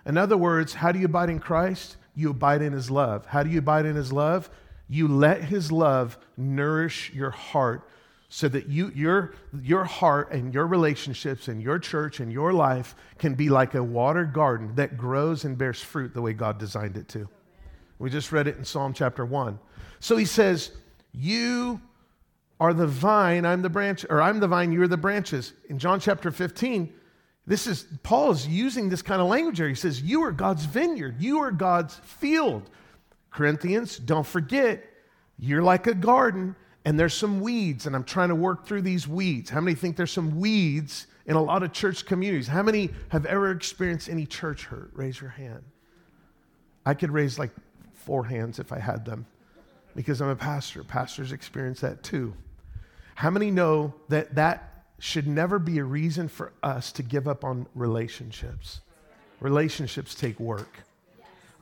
In 0.06 0.18
other 0.18 0.38
words, 0.38 0.74
how 0.74 0.92
do 0.92 1.00
you 1.00 1.06
abide 1.06 1.30
in 1.30 1.40
Christ? 1.40 1.98
You 2.16 2.32
abide 2.32 2.62
in 2.62 2.74
his 2.74 2.92
love. 2.92 3.26
How 3.26 3.44
do 3.44 3.50
you 3.50 3.60
abide 3.60 3.86
in 3.86 3.96
his 3.96 4.12
love? 4.12 4.50
You 4.90 5.08
let 5.08 5.44
his 5.44 5.72
love 5.72 6.18
nourish 6.36 7.12
your 7.14 7.32
heart 7.32 7.88
so 8.28 8.48
that 8.48 8.68
you, 8.68 8.92
your, 8.96 9.34
your 9.62 9.84
heart 9.84 10.32
and 10.32 10.54
your 10.54 10.66
relationships 10.66 11.48
and 11.48 11.62
your 11.62 11.78
church 11.78 12.20
and 12.20 12.32
your 12.32 12.54
life 12.54 12.96
can 13.18 13.36
be 13.36 13.50
like 13.50 13.76
a 13.76 13.84
water 13.84 14.26
garden 14.26 14.74
that 14.76 14.98
grows 14.98 15.44
and 15.44 15.58
bears 15.58 15.82
fruit 15.82 16.14
the 16.14 16.22
way 16.22 16.34
God 16.34 16.58
designed 16.58 16.98
it 16.98 17.08
to. 17.10 17.28
We 18.00 18.10
just 18.10 18.32
read 18.32 18.48
it 18.48 18.58
in 18.58 18.64
Psalm 18.64 18.94
chapter 18.94 19.26
1. 19.26 19.60
So 20.00 20.18
he 20.18 20.26
says, 20.26 20.72
you 21.14 21.82
are 22.60 22.74
the 22.74 22.88
vine, 22.88 23.46
I'm 23.46 23.62
the 23.62 23.70
branch, 23.70 24.06
or 24.10 24.22
I'm 24.22 24.40
the 24.40 24.48
vine, 24.48 24.72
you're 24.72 24.88
the 24.88 24.98
branches. 24.98 25.54
In 25.70 25.80
John 25.80 26.00
chapter 26.00 26.32
15, 26.32 26.94
this 27.48 27.66
is 27.66 27.88
Paul 28.04 28.32
is 28.32 28.48
using 28.48 28.88
this 28.88 29.02
kind 29.02 29.20
of 29.20 29.28
language 29.28 29.58
here. 29.58 29.68
He 29.68 29.76
says, 29.76 30.02
You 30.02 30.22
are 30.24 30.32
God's 30.32 30.66
vineyard, 30.66 31.20
you 31.20 31.40
are 31.40 31.52
God's 31.52 31.96
field. 31.96 32.70
Corinthians, 33.32 33.98
don't 33.98 34.28
forget, 34.28 34.84
you're 35.40 35.64
like 35.64 35.88
a 35.88 35.94
garden 35.94 36.56
and 36.86 37.00
there's 37.00 37.14
some 37.14 37.42
weeds, 37.42 37.86
and 37.86 37.96
I'm 37.96 38.04
trying 38.04 38.30
to 38.30 38.36
work 38.36 38.66
through 38.66 38.82
these 38.82 39.08
weeds. 39.08 39.50
How 39.50 39.62
many 39.62 39.76
think 39.76 39.96
there's 39.96 40.12
some 40.12 40.40
weeds 40.40 41.08
in 41.26 41.36
a 41.36 41.42
lot 41.42 41.64
of 41.64 41.72
church 41.74 42.06
communities? 42.06 42.48
How 42.48 42.64
many 42.64 42.90
have 43.10 43.26
ever 43.26 43.52
experienced 43.52 44.10
any 44.10 44.26
church 44.26 44.66
hurt? 44.66 44.92
Raise 44.94 45.22
your 45.22 45.30
hand. 45.30 45.64
I 46.86 46.96
could 46.96 47.12
raise 47.12 47.38
like 47.38 47.52
four 47.94 48.26
hands 48.26 48.60
if 48.60 48.72
I 48.72 48.80
had 48.80 49.06
them 49.06 49.26
because 49.96 50.22
I'm 50.22 50.30
a 50.30 50.36
pastor. 50.36 50.84
Pastors 50.84 51.32
experience 51.32 51.82
that 51.82 52.04
too. 52.04 52.34
How 53.16 53.30
many 53.30 53.52
know 53.52 53.94
that 54.10 54.36
that 54.36 54.86
should 55.00 55.28
never 55.28 55.60
be 55.60 55.80
a 55.80 55.84
reason 55.84 56.28
for 56.28 56.54
us 56.64 56.92
to 56.94 57.04
give 57.04 57.28
up 57.28 57.44
on 57.44 57.68
relationships? 57.76 58.82
Relationships 59.40 60.16
take 60.16 60.40
work. 60.40 60.80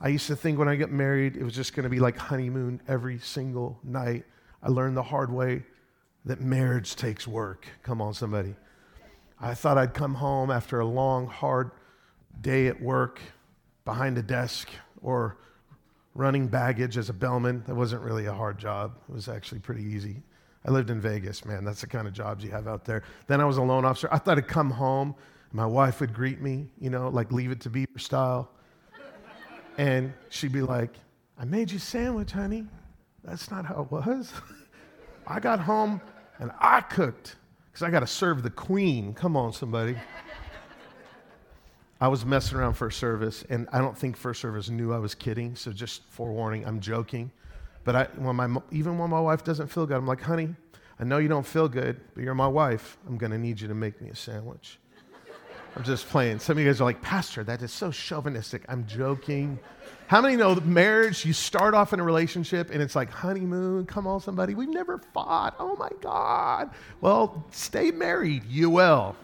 I 0.00 0.08
used 0.08 0.26
to 0.28 0.36
think 0.36 0.58
when 0.58 0.68
I 0.68 0.76
get 0.76 0.90
married, 0.90 1.36
it 1.36 1.44
was 1.44 1.54
just 1.54 1.74
going 1.74 1.84
to 1.84 1.90
be 1.90 2.00
like 2.00 2.16
honeymoon 2.16 2.80
every 2.88 3.18
single 3.18 3.78
night. 3.82 4.24
I 4.62 4.68
learned 4.68 4.96
the 4.96 5.02
hard 5.02 5.30
way 5.32 5.64
that 6.24 6.40
marriage 6.40 6.96
takes 6.96 7.26
work. 7.26 7.66
Come 7.82 8.00
on, 8.00 8.14
somebody. 8.14 8.54
I 9.40 9.54
thought 9.54 9.78
I'd 9.78 9.94
come 9.94 10.14
home 10.14 10.50
after 10.50 10.80
a 10.80 10.86
long, 10.86 11.26
hard 11.26 11.70
day 12.40 12.66
at 12.68 12.80
work 12.80 13.20
behind 13.84 14.18
a 14.18 14.22
desk 14.22 14.68
or 15.02 15.38
running 16.20 16.46
baggage 16.46 16.98
as 16.98 17.08
a 17.08 17.14
bellman. 17.14 17.64
That 17.66 17.74
wasn't 17.74 18.02
really 18.02 18.26
a 18.26 18.32
hard 18.32 18.58
job, 18.58 18.96
it 19.08 19.12
was 19.12 19.28
actually 19.28 19.60
pretty 19.60 19.82
easy. 19.82 20.22
I 20.66 20.70
lived 20.70 20.90
in 20.90 21.00
Vegas, 21.00 21.46
man. 21.46 21.64
That's 21.64 21.80
the 21.80 21.86
kind 21.86 22.06
of 22.06 22.12
jobs 22.12 22.44
you 22.44 22.50
have 22.50 22.68
out 22.68 22.84
there. 22.84 23.02
Then 23.26 23.40
I 23.40 23.46
was 23.46 23.56
a 23.56 23.62
loan 23.62 23.86
officer. 23.86 24.10
I 24.12 24.18
thought 24.18 24.36
I'd 24.36 24.46
come 24.46 24.70
home, 24.70 25.14
my 25.52 25.64
wife 25.64 26.00
would 26.00 26.12
greet 26.12 26.42
me, 26.42 26.70
you 26.78 26.90
know, 26.90 27.08
like 27.08 27.32
leave 27.32 27.50
it 27.50 27.60
to 27.62 27.70
Beaver 27.70 27.98
style. 27.98 28.50
And 29.78 30.12
she'd 30.28 30.52
be 30.52 30.60
like, 30.60 30.94
I 31.38 31.46
made 31.46 31.70
you 31.70 31.78
a 31.78 31.80
sandwich, 31.80 32.32
honey. 32.32 32.66
That's 33.24 33.50
not 33.50 33.64
how 33.64 33.82
it 33.82 33.90
was. 33.90 34.30
I 35.26 35.40
got 35.40 35.58
home 35.58 36.02
and 36.38 36.50
I 36.58 36.82
cooked 36.82 37.36
because 37.72 37.82
I 37.82 37.90
got 37.90 38.00
to 38.00 38.06
serve 38.06 38.42
the 38.42 38.50
queen. 38.50 39.14
Come 39.14 39.36
on, 39.36 39.54
somebody. 39.54 39.96
I 42.00 42.08
was 42.08 42.24
messing 42.24 42.56
around 42.56 42.74
first 42.74 42.98
service, 42.98 43.44
and 43.50 43.68
I 43.72 43.78
don't 43.78 43.96
think 43.96 44.16
first 44.16 44.40
service 44.40 44.70
knew 44.70 44.92
I 44.92 44.98
was 44.98 45.14
kidding. 45.14 45.54
So 45.54 45.70
just 45.70 46.02
forewarning, 46.08 46.66
I'm 46.66 46.80
joking. 46.80 47.30
But 47.84 47.96
I, 47.96 48.04
when 48.16 48.36
my, 48.36 48.48
even 48.70 48.96
when 48.98 49.10
my 49.10 49.20
wife 49.20 49.44
doesn't 49.44 49.68
feel 49.68 49.86
good, 49.86 49.96
I'm 49.96 50.06
like, 50.06 50.22
honey, 50.22 50.54
I 50.98 51.04
know 51.04 51.18
you 51.18 51.28
don't 51.28 51.46
feel 51.46 51.68
good, 51.68 52.00
but 52.14 52.24
you're 52.24 52.34
my 52.34 52.48
wife. 52.48 52.96
I'm 53.06 53.18
going 53.18 53.32
to 53.32 53.38
need 53.38 53.60
you 53.60 53.68
to 53.68 53.74
make 53.74 54.00
me 54.00 54.08
a 54.08 54.16
sandwich. 54.16 54.78
I'm 55.76 55.84
just 55.84 56.08
playing. 56.08 56.40
Some 56.40 56.56
of 56.56 56.64
you 56.64 56.68
guys 56.68 56.80
are 56.80 56.84
like, 56.84 57.00
Pastor, 57.00 57.44
that 57.44 57.62
is 57.62 57.70
so 57.70 57.92
chauvinistic. 57.92 58.64
I'm 58.68 58.86
joking. 58.86 59.58
How 60.08 60.20
many 60.20 60.36
know 60.36 60.56
marriage, 60.56 61.24
you 61.24 61.32
start 61.32 61.74
off 61.74 61.92
in 61.92 62.00
a 62.00 62.02
relationship 62.02 62.70
and 62.72 62.82
it's 62.82 62.96
like 62.96 63.10
honeymoon, 63.10 63.86
come 63.86 64.06
on, 64.06 64.20
somebody, 64.20 64.54
we've 64.54 64.68
never 64.68 64.98
fought. 64.98 65.54
Oh 65.60 65.76
my 65.76 65.90
God. 66.00 66.70
Well, 67.00 67.46
stay 67.52 67.92
married, 67.92 68.44
you 68.46 68.68
will. 68.70 69.14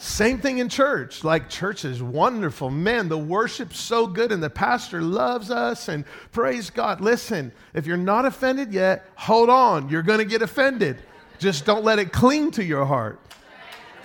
Same 0.00 0.38
thing 0.38 0.58
in 0.58 0.70
church. 0.70 1.24
Like, 1.24 1.50
church 1.50 1.84
is 1.84 2.02
wonderful. 2.02 2.70
Man, 2.70 3.10
the 3.10 3.18
worship's 3.18 3.78
so 3.78 4.06
good, 4.06 4.32
and 4.32 4.42
the 4.42 4.48
pastor 4.48 5.02
loves 5.02 5.50
us, 5.50 5.88
and 5.88 6.06
praise 6.32 6.70
God. 6.70 7.02
Listen, 7.02 7.52
if 7.74 7.86
you're 7.86 7.98
not 7.98 8.24
offended 8.24 8.72
yet, 8.72 9.04
hold 9.14 9.50
on. 9.50 9.90
You're 9.90 10.02
going 10.02 10.18
to 10.18 10.24
get 10.24 10.40
offended. 10.40 11.02
Just 11.38 11.66
don't 11.66 11.84
let 11.84 11.98
it 11.98 12.12
cling 12.12 12.50
to 12.52 12.64
your 12.64 12.86
heart. 12.86 13.20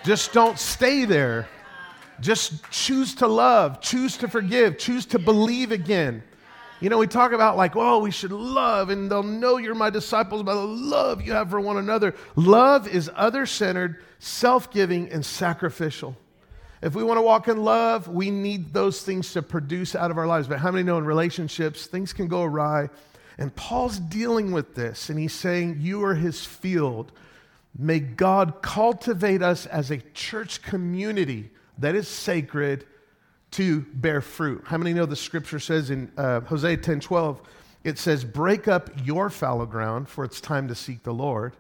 Just 0.04 0.34
don't 0.34 0.60
stay 0.60 1.06
there. 1.06 1.48
Just 2.20 2.70
choose 2.72 3.16
to 3.16 3.28
love, 3.28 3.80
choose 3.80 4.18
to 4.18 4.28
forgive, 4.28 4.78
choose 4.78 5.06
to 5.06 5.18
believe 5.18 5.72
again. 5.72 6.24
You 6.82 6.90
know, 6.90 6.98
we 6.98 7.08
talk 7.08 7.32
about 7.32 7.56
like, 7.56 7.76
oh, 7.76 8.00
we 8.00 8.12
should 8.12 8.32
love, 8.32 8.90
and 8.90 9.10
they'll 9.10 9.24
know 9.24 9.58
you're 9.58 9.76
my 9.76 9.90
disciples 9.90 10.44
by 10.44 10.54
the 10.54 10.60
love 10.60 11.22
you 11.22 11.32
have 11.32 11.50
for 11.50 11.62
one 11.62 11.78
another. 11.78 12.16
Love 12.36 12.88
is 12.88 13.10
other 13.16 13.46
centered, 13.46 14.04
self 14.20 14.72
giving, 14.72 15.10
and 15.10 15.26
sacrificial. 15.26 16.18
If 16.82 16.94
we 16.94 17.04
want 17.04 17.18
to 17.18 17.22
walk 17.22 17.48
in 17.48 17.64
love, 17.64 18.08
we 18.08 18.30
need 18.30 18.74
those 18.74 19.02
things 19.02 19.34
to 19.34 19.42
produce 19.42 19.96
out 19.96 20.12
of 20.12 20.18
our 20.18 20.28
lives. 20.28 20.48
But 20.48 20.60
how 20.60 20.72
many 20.72 20.84
know 20.84 20.98
in 20.98 21.06
relationships, 21.06 21.88
things 21.88 22.14
can 22.14 22.28
go 22.28 22.44
awry? 22.44 22.90
And 23.38 23.56
Paul's 23.56 23.98
dealing 23.98 24.52
with 24.52 24.76
this, 24.76 25.10
and 25.10 25.18
he's 25.18 25.34
saying, 25.34 25.78
You 25.80 26.04
are 26.04 26.16
his 26.16 26.46
field. 26.46 27.12
May 27.78 28.00
God 28.00 28.62
cultivate 28.62 29.42
us 29.42 29.66
as 29.66 29.92
a 29.92 29.98
church 29.98 30.62
community 30.62 31.52
that 31.78 31.96
is 31.96 32.08
sacred 32.08 32.86
to 33.56 33.80
bear 33.94 34.20
fruit. 34.20 34.62
How 34.66 34.78
many 34.78 34.92
know 34.92 35.06
the 35.06 35.16
scripture 35.16 35.60
says 35.60 35.90
in 35.90 36.12
uh, 36.18 36.42
Hosea 36.42 36.76
10 36.76 37.00
12, 37.00 37.42
it 37.86 37.98
says, 37.98 38.26
Break 38.26 38.68
up 38.68 38.90
your 39.06 39.30
fallow 39.30 39.66
ground, 39.66 40.10
for 40.10 40.26
it's 40.26 40.42
time 40.42 40.68
to 40.68 40.76
seek 40.76 41.04
the 41.04 41.14
Lord 41.14 41.56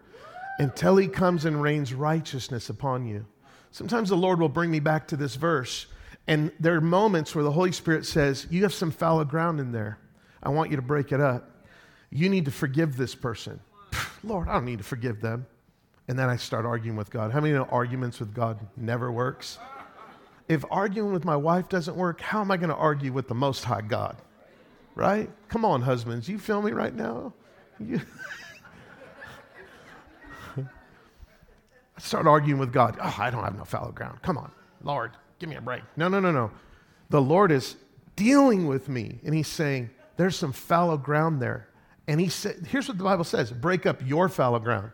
until 0.59 0.97
he 0.97 1.07
comes 1.07 1.45
and 1.45 1.61
rains 1.61 1.93
righteousness 1.93 2.69
upon 2.69 3.05
you. 3.05 3.25
Sometimes 3.71 4.09
the 4.09 4.17
Lord 4.17 4.41
will 4.41 4.49
bring 4.49 4.71
me 4.71 4.81
back 4.81 5.07
to 5.07 5.15
this 5.15 5.35
verse, 5.35 5.87
and 6.27 6.51
there 6.59 6.75
are 6.75 6.81
moments 6.81 7.33
where 7.33 7.45
the 7.45 7.51
Holy 7.51 7.71
Spirit 7.71 8.05
says, 8.05 8.45
You 8.49 8.63
have 8.63 8.73
some 8.73 8.91
fallow 8.91 9.23
ground 9.23 9.61
in 9.61 9.71
there. 9.71 9.97
I 10.43 10.49
want 10.49 10.71
you 10.71 10.75
to 10.75 10.81
break 10.81 11.13
it 11.13 11.21
up. 11.21 11.49
You 12.09 12.27
need 12.27 12.43
to 12.43 12.51
forgive 12.51 12.97
this 12.97 13.15
person. 13.15 13.61
Lord, 14.23 14.49
I 14.49 14.55
don't 14.55 14.65
need 14.65 14.79
to 14.79 14.83
forgive 14.83 15.21
them. 15.21 15.47
And 16.09 16.19
then 16.19 16.29
I 16.29 16.35
start 16.35 16.65
arguing 16.65 16.97
with 16.97 17.09
God. 17.09 17.31
How 17.31 17.39
many 17.39 17.53
know 17.53 17.69
arguments 17.71 18.19
with 18.19 18.33
God 18.33 18.59
never 18.75 19.13
works? 19.13 19.59
If 20.47 20.63
arguing 20.69 21.11
with 21.11 21.25
my 21.25 21.35
wife 21.35 21.69
doesn't 21.69 21.97
work, 21.97 22.21
how 22.21 22.41
am 22.41 22.51
I 22.51 22.57
going 22.57 22.69
to 22.69 22.75
argue 22.75 23.11
with 23.11 23.27
the 23.27 23.33
Most 23.35 23.63
High 23.63 23.81
God? 23.81 24.17
Right? 24.93 25.29
Come 25.49 25.65
on, 25.65 25.81
husbands. 25.81 26.29
You 26.29 26.37
feel 26.37 26.61
me 26.61 26.71
right 26.71 26.93
now? 26.93 27.33
You 27.79 27.99
I 31.97 32.01
start 32.01 32.27
arguing 32.27 32.59
with 32.59 32.73
God. 32.73 32.97
Oh, 33.01 33.15
I 33.17 33.29
don't 33.29 33.43
have 33.43 33.57
no 33.57 33.63
fallow 33.63 33.91
ground. 33.91 34.21
Come 34.21 34.37
on, 34.37 34.51
Lord, 34.83 35.11
give 35.39 35.49
me 35.49 35.55
a 35.55 35.61
break. 35.61 35.81
No, 35.95 36.07
no, 36.07 36.19
no, 36.19 36.31
no. 36.31 36.51
The 37.09 37.21
Lord 37.21 37.51
is 37.51 37.75
dealing 38.15 38.67
with 38.67 38.89
me, 38.89 39.19
and 39.23 39.33
He's 39.33 39.47
saying, 39.47 39.89
There's 40.17 40.35
some 40.35 40.51
fallow 40.51 40.97
ground 40.97 41.41
there. 41.41 41.69
And 42.07 42.19
He 42.19 42.29
said, 42.29 42.67
Here's 42.69 42.87
what 42.87 42.97
the 42.97 43.03
Bible 43.03 43.23
says 43.23 43.51
break 43.51 43.85
up 43.85 44.05
your 44.05 44.29
fallow 44.29 44.59
ground. 44.59 44.91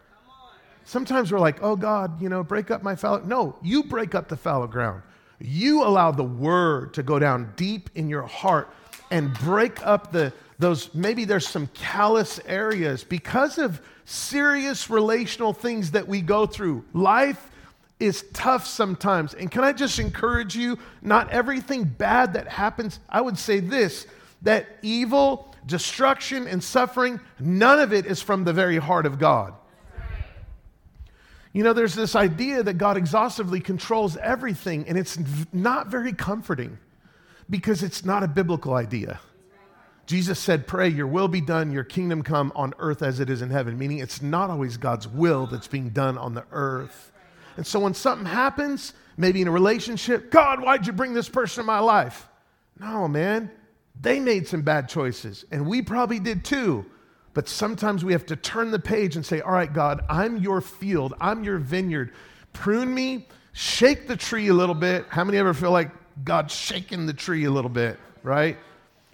Sometimes 0.83 1.31
we're 1.31 1.39
like, 1.39 1.61
Oh, 1.61 1.75
God, 1.75 2.21
you 2.21 2.29
know, 2.29 2.43
break 2.43 2.71
up 2.71 2.83
my 2.83 2.95
fallow. 2.95 3.23
No, 3.23 3.55
you 3.61 3.83
break 3.83 4.15
up 4.15 4.27
the 4.27 4.37
fallow 4.37 4.67
ground. 4.67 5.01
You 5.43 5.83
allow 5.83 6.11
the 6.11 6.23
word 6.23 6.93
to 6.95 7.03
go 7.03 7.19
down 7.19 7.53
deep 7.55 7.89
in 7.95 8.09
your 8.09 8.23
heart 8.23 8.73
and 9.09 9.33
break 9.39 9.85
up 9.85 10.11
the 10.11 10.33
those 10.59 10.93
maybe 10.93 11.25
there's 11.25 11.47
some 11.47 11.67
callous 11.73 12.39
areas 12.45 13.03
because 13.03 13.57
of 13.57 13.81
serious 14.05 14.89
relational 14.89 15.53
things 15.53 15.91
that 15.91 16.07
we 16.07 16.21
go 16.21 16.45
through. 16.45 16.85
Life 16.93 17.49
is 17.99 18.25
tough 18.33 18.67
sometimes. 18.67 19.33
And 19.33 19.49
can 19.49 19.63
I 19.63 19.73
just 19.73 19.99
encourage 19.99 20.55
you, 20.55 20.77
not 21.01 21.29
everything 21.29 21.83
bad 21.83 22.33
that 22.33 22.47
happens, 22.47 22.99
I 23.09 23.21
would 23.21 23.37
say 23.37 23.59
this 23.59 24.07
that 24.43 24.65
evil, 24.81 25.53
destruction, 25.67 26.47
and 26.47 26.63
suffering, 26.63 27.19
none 27.39 27.79
of 27.79 27.93
it 27.93 28.07
is 28.07 28.21
from 28.21 28.43
the 28.43 28.53
very 28.53 28.77
heart 28.77 29.05
of 29.05 29.19
God. 29.19 29.53
You 31.53 31.63
know, 31.63 31.73
there's 31.73 31.95
this 31.95 32.15
idea 32.15 32.63
that 32.63 32.75
God 32.75 32.95
exhaustively 32.97 33.59
controls 33.59 34.15
everything, 34.17 34.87
and 34.87 34.97
it's 34.97 35.17
not 35.51 35.87
very 35.87 36.13
comforting 36.13 36.77
because 37.49 37.83
it's 37.83 38.05
not 38.05 38.23
a 38.23 38.27
biblical 38.27 38.73
idea. 38.73 39.19
Jesus 40.05 40.39
said, 40.39 40.65
Pray, 40.67 40.87
your 40.89 41.07
will 41.07 41.27
be 41.27 41.41
done, 41.41 41.71
your 41.71 41.83
kingdom 41.83 42.23
come 42.23 42.51
on 42.55 42.73
earth 42.79 43.01
as 43.01 43.19
it 43.19 43.29
is 43.29 43.41
in 43.41 43.49
heaven, 43.49 43.77
meaning 43.77 43.99
it's 43.99 44.21
not 44.21 44.49
always 44.49 44.77
God's 44.77 45.07
will 45.07 45.45
that's 45.45 45.67
being 45.67 45.89
done 45.89 46.17
on 46.17 46.33
the 46.33 46.45
earth. 46.51 47.11
And 47.57 47.67
so 47.67 47.79
when 47.79 47.93
something 47.93 48.25
happens, 48.25 48.93
maybe 49.17 49.41
in 49.41 49.47
a 49.47 49.51
relationship, 49.51 50.31
God, 50.31 50.61
why'd 50.61 50.87
you 50.87 50.93
bring 50.93 51.13
this 51.13 51.29
person 51.29 51.61
in 51.61 51.65
my 51.65 51.79
life? 51.79 52.27
No, 52.79 53.07
man, 53.07 53.51
they 53.99 54.19
made 54.19 54.47
some 54.47 54.61
bad 54.61 54.89
choices, 54.89 55.45
and 55.51 55.67
we 55.67 55.81
probably 55.81 56.19
did 56.19 56.45
too. 56.45 56.85
But 57.33 57.47
sometimes 57.47 58.03
we 58.03 58.11
have 58.11 58.25
to 58.27 58.35
turn 58.35 58.71
the 58.71 58.79
page 58.79 59.15
and 59.15 59.25
say, 59.25 59.41
All 59.41 59.53
right, 59.53 59.71
God, 59.71 60.01
I'm 60.09 60.37
your 60.37 60.61
field, 60.61 61.13
I'm 61.21 61.43
your 61.43 61.57
vineyard. 61.57 62.13
Prune 62.53 62.93
me, 62.93 63.27
shake 63.53 64.07
the 64.07 64.17
tree 64.17 64.49
a 64.49 64.53
little 64.53 64.75
bit. 64.75 65.05
How 65.09 65.23
many 65.23 65.37
ever 65.37 65.53
feel 65.53 65.71
like 65.71 65.91
God's 66.23 66.53
shaking 66.53 67.05
the 67.05 67.13
tree 67.13 67.45
a 67.45 67.51
little 67.51 67.69
bit, 67.69 67.97
right? 68.23 68.57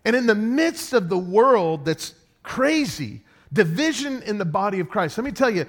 And 0.04 0.16
in 0.16 0.26
the 0.26 0.36
midst 0.36 0.94
of 0.94 1.10
the 1.10 1.18
world 1.18 1.86
that's 1.86 2.16
crazy, 2.42 3.22
division 3.54 4.24
in 4.24 4.38
the 4.38 4.46
body 4.46 4.80
of 4.80 4.90
Christ, 4.90 5.18
let 5.18 5.26
me 5.26 5.32
tell 5.32 5.50
you, 5.50 5.66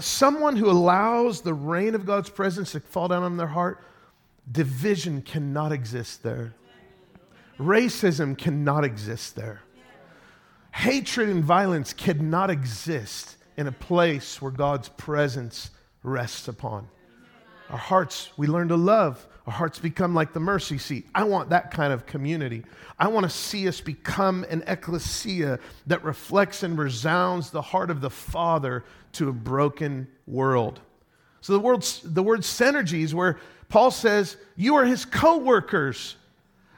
someone 0.00 0.56
who 0.56 0.70
allows 0.70 1.40
the 1.40 1.54
rain 1.54 1.94
of 1.94 2.04
God's 2.04 2.28
presence 2.28 2.72
to 2.72 2.80
fall 2.80 3.08
down 3.08 3.22
on 3.22 3.36
their 3.36 3.46
heart, 3.46 3.82
division 4.50 5.22
cannot 5.22 5.72
exist 5.72 6.22
there. 6.22 6.54
Racism 7.58 8.36
cannot 8.36 8.84
exist 8.84 9.36
there. 9.36 9.62
Hatred 10.72 11.28
and 11.28 11.44
violence 11.44 11.92
cannot 11.92 12.50
exist 12.50 13.36
in 13.56 13.66
a 13.66 13.72
place 13.72 14.40
where 14.40 14.50
God's 14.50 14.88
presence 14.88 15.70
rests 16.02 16.48
upon. 16.48 16.88
Our 17.70 17.78
hearts, 17.78 18.30
we 18.36 18.46
learn 18.46 18.68
to 18.68 18.76
love. 18.76 19.26
Our 19.46 19.52
hearts 19.52 19.78
become 19.78 20.14
like 20.14 20.32
the 20.32 20.40
mercy 20.40 20.78
seat. 20.78 21.06
I 21.14 21.24
want 21.24 21.50
that 21.50 21.70
kind 21.70 21.92
of 21.92 22.06
community. 22.06 22.64
I 22.98 23.08
want 23.08 23.24
to 23.24 23.30
see 23.30 23.68
us 23.68 23.80
become 23.80 24.44
an 24.48 24.64
ecclesia 24.66 25.58
that 25.86 26.02
reflects 26.04 26.62
and 26.62 26.78
resounds 26.78 27.50
the 27.50 27.62
heart 27.62 27.90
of 27.90 28.00
the 28.00 28.10
Father 28.10 28.84
to 29.12 29.28
a 29.28 29.32
broken 29.32 30.08
world. 30.26 30.80
So 31.42 31.52
the 31.52 31.60
word, 31.60 31.82
the 32.04 32.22
word 32.22 32.40
synergy 32.40 33.02
is 33.02 33.14
where 33.14 33.38
Paul 33.68 33.90
says, 33.90 34.36
You 34.56 34.76
are 34.76 34.84
his 34.84 35.04
co 35.04 35.38
workers. 35.38 36.16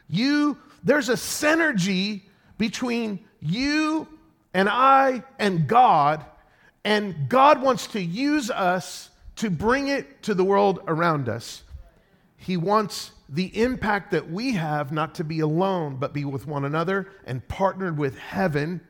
You, 0.08 0.58
there's 0.82 1.08
a 1.10 1.14
synergy 1.14 2.22
between 2.56 3.24
you 3.44 4.08
and 4.52 4.68
I 4.68 5.22
and 5.38 5.68
God, 5.68 6.24
and 6.84 7.28
God 7.28 7.62
wants 7.62 7.88
to 7.88 8.00
use 8.00 8.50
us 8.50 9.10
to 9.36 9.50
bring 9.50 9.88
it 9.88 10.22
to 10.24 10.34
the 10.34 10.44
world 10.44 10.80
around 10.86 11.28
us. 11.28 11.62
He 12.36 12.56
wants 12.56 13.10
the 13.28 13.56
impact 13.60 14.10
that 14.12 14.30
we 14.30 14.52
have 14.52 14.92
not 14.92 15.14
to 15.16 15.24
be 15.24 15.40
alone, 15.40 15.96
but 15.96 16.12
be 16.12 16.24
with 16.24 16.46
one 16.46 16.64
another 16.64 17.08
and 17.26 17.46
partnered 17.48 17.98
with 17.98 18.18
heaven 18.18 18.80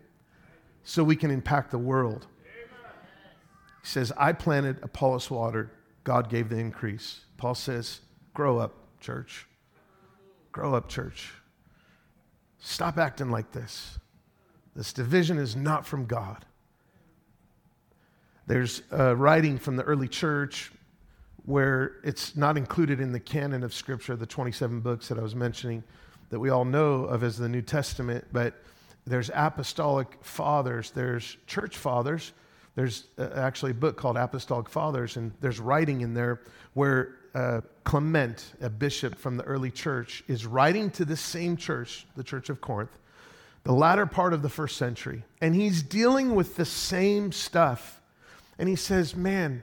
so 0.83 1.03
we 1.03 1.17
can 1.17 1.31
impact 1.31 1.71
the 1.71 1.79
world. 1.79 2.27
He 2.45 3.89
says, 3.89 4.13
I 4.17 4.33
planted, 4.33 4.79
Apollos 4.83 5.31
watered, 5.31 5.71
God 6.05 6.29
gave 6.29 6.49
the 6.49 6.59
increase. 6.59 7.21
Paul 7.37 7.55
says, 7.55 8.01
Grow 8.35 8.59
up, 8.59 8.75
church. 9.01 9.47
Grow 10.53 10.75
up, 10.75 10.89
church. 10.89 11.33
Stop 12.59 12.99
acting 12.99 13.31
like 13.31 13.53
this. 13.53 13.99
This 14.75 14.93
division 14.93 15.39
is 15.39 15.55
not 15.55 15.87
from 15.87 16.07
God. 16.07 16.45
There's 18.47 18.83
a 18.91 19.15
writing 19.17 19.59
from 19.59 19.77
the 19.77 19.85
early 19.85 20.09
church 20.09 20.71
where 21.47 21.97
it's 22.05 22.37
not 22.37 22.57
included 22.57 23.01
in 23.01 23.13
the 23.13 23.21
canon 23.21 23.63
of 23.63 23.73
Scripture, 23.73 24.17
the 24.17 24.27
27 24.27 24.81
books 24.81 25.09
that 25.09 25.19
I 25.19 25.23
was 25.23 25.35
mentioning 25.35 25.83
that 26.31 26.41
we 26.41 26.51
all 26.51 26.65
know 26.65 27.05
of 27.05 27.23
as 27.23 27.37
the 27.37 27.49
New 27.49 27.63
Testament, 27.63 28.25
but 28.33 28.55
there's 29.07 29.31
apostolic 29.35 30.19
fathers, 30.23 30.91
there's 30.91 31.37
church 31.47 31.77
fathers. 31.77 32.33
There's 32.75 33.05
uh, 33.19 33.29
actually 33.37 33.71
a 33.71 33.75
book 33.75 33.97
called 33.97 34.17
Apostolic 34.17 34.69
Fathers, 34.69 35.17
and 35.17 35.33
there's 35.41 35.61
writing 35.61 36.01
in 36.01 36.13
there 36.13 36.41
where 36.73 37.17
uh, 37.35 37.61
Clement, 37.85 38.53
a 38.61 38.69
bishop 38.69 39.17
from 39.17 39.37
the 39.37 39.45
early 39.45 39.71
church, 39.71 40.25
is 40.27 40.45
writing 40.45 40.91
to 40.93 41.05
the 41.05 41.17
same 41.17 41.57
church, 41.57 42.07
the 42.17 42.25
Church 42.25 42.49
of 42.49 42.61
Corinth, 42.61 42.91
the 43.65 43.73
latter 43.73 44.07
part 44.07 44.33
of 44.33 44.43
the 44.43 44.49
first 44.49 44.77
century, 44.77 45.25
and 45.41 45.55
he's 45.55 45.83
dealing 45.83 46.35
with 46.35 46.57
the 46.57 46.65
same 46.65 47.33
stuff. 47.33 48.01
And 48.59 48.69
he 48.69 48.77
says, 48.77 49.17
Man, 49.17 49.63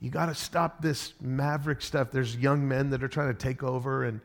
you 0.00 0.10
got 0.10 0.26
to 0.26 0.34
stop 0.34 0.82
this 0.82 1.14
maverick 1.20 1.80
stuff. 1.80 2.10
There's 2.10 2.36
young 2.36 2.66
men 2.66 2.90
that 2.90 3.02
are 3.02 3.08
trying 3.08 3.28
to 3.28 3.38
take 3.38 3.62
over. 3.62 4.04
And, 4.04 4.20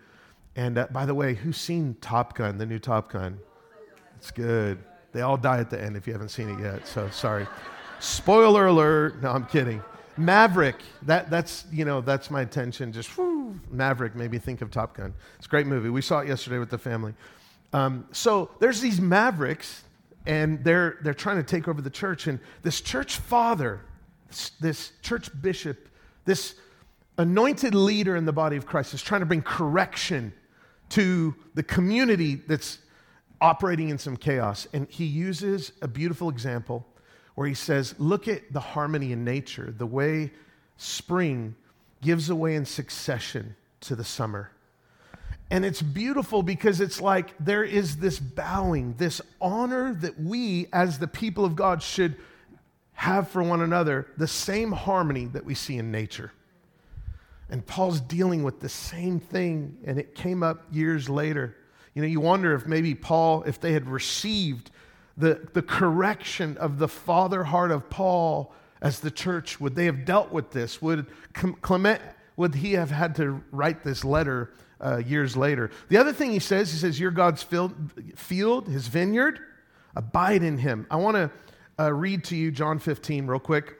and 0.56 0.78
uh, 0.78 0.88
by 0.92 1.06
the 1.06 1.14
way, 1.14 1.36
who's 1.36 1.58
seen 1.58 1.96
Top 2.02 2.36
Gun, 2.36 2.58
the 2.58 2.66
new 2.66 2.80
Top 2.80 3.12
Gun? 3.12 3.40
It's 4.18 4.32
good. 4.32 4.80
They 5.12 5.22
all 5.22 5.38
die 5.38 5.60
at 5.60 5.70
the 5.70 5.82
end 5.82 5.96
if 5.96 6.06
you 6.06 6.14
haven't 6.14 6.30
seen 6.30 6.50
it 6.50 6.60
yet. 6.60 6.88
So 6.88 7.10
sorry. 7.10 7.48
Spoiler 8.00 8.68
alert. 8.68 9.22
No, 9.22 9.32
I'm 9.32 9.46
kidding. 9.46 9.82
Maverick. 10.18 10.76
That, 11.04 11.30
that's, 11.30 11.66
you 11.72 11.86
know, 11.86 12.02
that's 12.02 12.30
my 12.30 12.42
attention. 12.42 12.92
Just 12.92 13.10
whew, 13.18 13.60
Maverick 13.72 14.16
made 14.16 14.32
me 14.32 14.38
think 14.38 14.62
of 14.62 14.72
Top 14.72 14.98
Gun. 14.98 15.14
It's 15.38 15.48
a 15.48 15.50
great 15.50 15.66
movie. 15.66 15.90
We 15.90 16.02
saw 16.02 16.20
it 16.20 16.28
yesterday 16.28 16.58
with 16.58 16.70
the 16.70 16.78
family. 16.78 17.14
Um, 17.74 18.08
so 18.12 18.52
there's 18.60 18.82
these 18.82 19.00
mavericks, 19.00 19.84
and 20.26 20.64
they're, 20.64 20.98
they're 21.04 21.14
trying 21.14 21.38
to 21.38 21.44
take 21.44 21.68
over 21.68 21.82
the 21.82 21.90
church. 21.90 22.28
And 22.28 22.40
this 22.62 22.82
church 22.82 23.18
father, 23.18 23.82
this, 24.28 24.52
this 24.60 24.92
church 25.02 25.30
bishop, 25.42 25.90
this 26.26 26.56
anointed 27.18 27.76
leader 27.76 28.16
in 28.16 28.26
the 28.26 28.34
body 28.34 28.58
of 28.58 28.66
Christ 28.66 28.94
is 28.94 29.02
trying 29.02 29.22
to 29.22 29.26
bring 29.26 29.42
correction 29.42 30.34
to 30.90 31.36
the 31.54 31.64
community 31.64 32.36
that's 32.36 32.80
operating 33.42 33.90
in 33.90 33.98
some 33.98 34.18
chaos. 34.18 34.68
And 34.74 34.88
he 34.90 35.06
uses 35.06 35.72
a 35.82 35.88
beautiful 35.88 36.30
example 36.30 36.86
where 37.36 37.48
he 37.48 37.54
says, 37.54 37.96
Look 38.00 38.28
at 38.28 38.52
the 38.52 38.60
harmony 38.60 39.12
in 39.12 39.24
nature, 39.24 39.74
the 39.78 39.86
way 39.86 40.32
spring 40.78 41.56
gives 42.02 42.30
away 42.30 42.56
in 42.56 42.66
succession 42.66 43.56
to 43.82 43.96
the 43.96 44.04
summer. 44.04 44.52
And 45.52 45.66
it's 45.66 45.82
beautiful 45.82 46.44
because 46.44 46.80
it's 46.80 47.02
like 47.02 47.34
there 47.40 47.64
is 47.64 47.98
this 47.98 48.20
bowing, 48.20 48.94
this 48.98 49.20
honor 49.42 49.94
that 49.96 50.20
we, 50.20 50.68
as 50.72 51.00
the 51.00 51.08
people 51.08 51.44
of 51.44 51.56
God, 51.56 51.82
should 51.82 52.16
have 52.94 53.30
for 53.30 53.42
one 53.42 53.62
another, 53.62 54.08
the 54.18 54.28
same 54.28 54.72
harmony 54.72 55.26
that 55.26 55.46
we 55.46 55.56
see 55.56 55.78
in 55.78 55.92
nature. 55.92 56.32
And 57.50 57.66
Paul's 57.66 58.00
dealing 58.00 58.44
with 58.44 58.60
the 58.60 58.70
same 58.70 59.20
thing, 59.20 59.78
and 59.86 59.98
it 59.98 60.14
came 60.14 60.44
up 60.44 60.66
years 60.72 61.10
later. 61.10 61.56
You 61.96 62.04
know, 62.04 62.08
you 62.08 62.20
wonder 62.20 62.54
if 62.54 62.68
maybe 62.68 62.94
Paul, 62.94 63.44
if 63.44 63.60
they 63.60 63.74
had 63.74 63.88
received 63.88 64.70
the, 65.18 65.48
the 65.54 65.64
correction 65.64 66.58
of 66.58 66.78
the 66.78 66.88
father 66.88 67.44
heart 67.44 67.72
of 67.72 67.90
Paul 67.90 68.54
as 68.82 69.00
the 69.00 69.10
church, 69.12 69.60
would 69.60 69.76
they 69.76 69.86
have 69.86 70.06
dealt 70.06 70.32
with 70.32 70.52
this? 70.52 70.80
Would 70.82 71.08
Clement, 71.34 72.02
would 72.38 72.54
he 72.54 72.74
have 72.74 72.92
had 72.92 73.16
to 73.16 73.44
write 73.52 73.84
this 73.84 74.06
letter 74.06 74.54
uh, 74.82 74.98
years 74.98 75.36
later. 75.36 75.72
The 75.90 75.98
other 75.98 76.14
thing 76.14 76.32
he 76.32 76.40
says, 76.40 76.72
he 76.72 76.78
says, 76.78 77.00
You're 77.00 77.12
God's 77.12 77.44
field, 77.44 77.74
field 78.16 78.68
his 78.68 78.88
vineyard, 78.88 79.40
abide 79.96 80.44
in 80.44 80.58
him. 80.58 80.88
I 80.90 80.98
want 80.98 81.16
to 81.16 81.32
uh, 81.80 81.94
read 81.94 82.24
to 82.26 82.36
you 82.36 82.52
John 82.52 82.80
15 82.80 83.28
real 83.28 83.40
quick. 83.40 83.80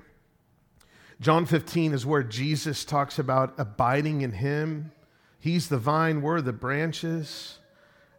John 1.22 1.46
15 1.46 1.94
is 1.94 2.06
where 2.06 2.24
Jesus 2.24 2.86
talks 2.86 3.20
about 3.20 3.54
abiding 3.58 4.22
in 4.22 4.32
him. 4.32 4.92
He's 5.40 5.68
the 5.68 5.78
vine, 5.78 6.22
we're 6.22 6.42
the 6.42 6.54
branches. 6.54 7.58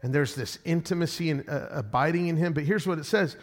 And 0.03 0.15
there's 0.15 0.35
this 0.35 0.59
intimacy 0.65 1.31
and 1.31 1.49
uh, 1.49 1.69
abiding 1.71 2.29
in 2.29 2.37
him. 2.37 2.53
But 2.53 2.65
here's 2.65 2.87
what 2.87 2.99
it 2.99 3.05
says 3.05 3.37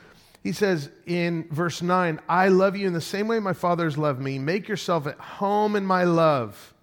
He 0.44 0.52
says 0.52 0.90
in 1.06 1.48
verse 1.52 1.82
9, 1.82 2.20
I 2.28 2.50
love 2.50 2.76
you 2.76 2.88
in 2.88 2.94
the 2.94 3.02
same 3.02 3.28
way 3.28 3.40
my 3.40 3.54
Father's 3.54 3.98
loved 3.98 4.20
me. 4.20 4.40
Make 4.40 4.68
yourself 4.68 5.08
at 5.08 5.20
home 5.20 5.76
in 5.76 5.86
my 5.86 6.04
love. 6.04 6.74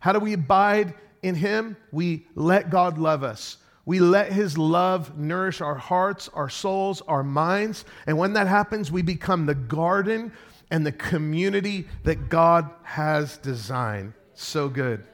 How 0.00 0.12
do 0.12 0.20
we 0.20 0.32
abide 0.34 0.94
in 1.22 1.34
Him, 1.34 1.76
we 1.92 2.26
let 2.34 2.70
God 2.70 2.98
love 2.98 3.22
us. 3.22 3.58
We 3.84 4.00
let 4.00 4.32
His 4.32 4.58
love 4.58 5.18
nourish 5.18 5.60
our 5.60 5.74
hearts, 5.74 6.28
our 6.34 6.50
souls, 6.50 7.02
our 7.08 7.22
minds. 7.22 7.84
And 8.06 8.18
when 8.18 8.34
that 8.34 8.46
happens, 8.46 8.92
we 8.92 9.02
become 9.02 9.46
the 9.46 9.54
garden 9.54 10.32
and 10.70 10.84
the 10.84 10.92
community 10.92 11.88
that 12.04 12.28
God 12.28 12.70
has 12.82 13.38
designed. 13.38 14.12
So 14.34 14.68
good. 14.68 15.04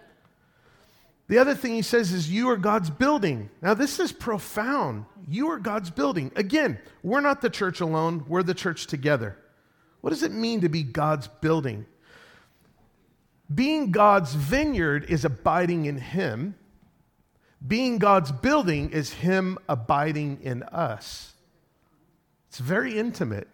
The 1.28 1.38
other 1.38 1.54
thing 1.54 1.72
he 1.72 1.82
says 1.82 2.12
is, 2.12 2.30
You 2.30 2.50
are 2.50 2.56
God's 2.56 2.90
building. 2.90 3.48
Now, 3.62 3.74
this 3.74 3.98
is 3.98 4.12
profound. 4.12 5.06
You 5.26 5.50
are 5.50 5.58
God's 5.58 5.90
building. 5.90 6.30
Again, 6.36 6.78
we're 7.02 7.20
not 7.20 7.40
the 7.40 7.50
church 7.50 7.80
alone, 7.80 8.24
we're 8.28 8.42
the 8.42 8.54
church 8.54 8.86
together. 8.86 9.38
What 10.00 10.10
does 10.10 10.22
it 10.22 10.32
mean 10.32 10.60
to 10.60 10.68
be 10.68 10.82
God's 10.82 11.28
building? 11.28 11.86
Being 13.52 13.90
God's 13.90 14.34
vineyard 14.34 15.06
is 15.08 15.24
abiding 15.24 15.86
in 15.86 15.98
Him. 15.98 16.54
Being 17.66 17.98
God's 17.98 18.32
building 18.32 18.90
is 18.90 19.12
Him 19.12 19.58
abiding 19.68 20.40
in 20.42 20.62
us. 20.64 21.32
It's 22.48 22.58
very 22.58 22.98
intimate. 22.98 23.48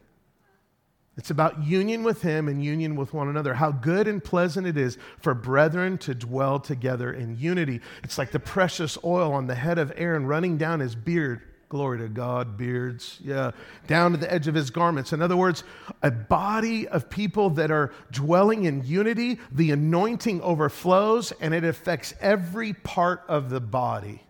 It's 1.17 1.31
about 1.31 1.63
union 1.65 2.03
with 2.03 2.23
Him 2.23 2.49
and 2.49 2.65
union 2.65 2.97
with 2.97 3.13
one 3.13 3.29
another. 3.29 3.55
How 3.55 3.73
good 3.73 4.07
and 4.07 4.23
pleasant 4.23 4.67
it 4.67 4.77
is 4.77 4.97
for 5.19 5.35
brethren 5.35 5.99
to 5.99 6.15
dwell 6.15 6.61
together 6.61 7.13
in 7.13 7.37
unity. 7.37 7.81
It's 8.03 8.17
like 8.17 8.31
the 8.31 8.41
precious 8.41 8.97
oil 9.05 9.33
on 9.33 9.47
the 9.47 9.55
head 9.55 9.79
of 9.79 9.93
Aaron 9.97 10.27
running 10.27 10.57
down 10.57 10.81
his 10.81 10.95
beard 10.95 11.43
Glory 11.71 11.99
to 11.99 12.09
God, 12.09 12.57
beards, 12.57 13.21
yeah, 13.23 13.53
down 13.87 14.11
to 14.11 14.17
the 14.17 14.31
edge 14.31 14.49
of 14.49 14.57
his 14.57 14.71
garments. 14.71 15.13
In 15.13 15.23
other 15.23 15.37
words, 15.37 15.63
a 16.03 16.11
body 16.11 16.89
of 16.89 17.09
people 17.09 17.49
that 17.51 17.71
are 17.71 17.93
dwelling 18.11 18.65
in 18.65 18.85
unity, 18.85 19.39
the 19.53 19.71
anointing 19.71 20.43
overflows 20.43 21.33
and 21.41 21.55
it 21.55 21.63
affects 21.63 22.13
every 22.21 22.73
part 22.73 23.23
of 23.29 23.51
the 23.51 23.61
body. 23.61 24.21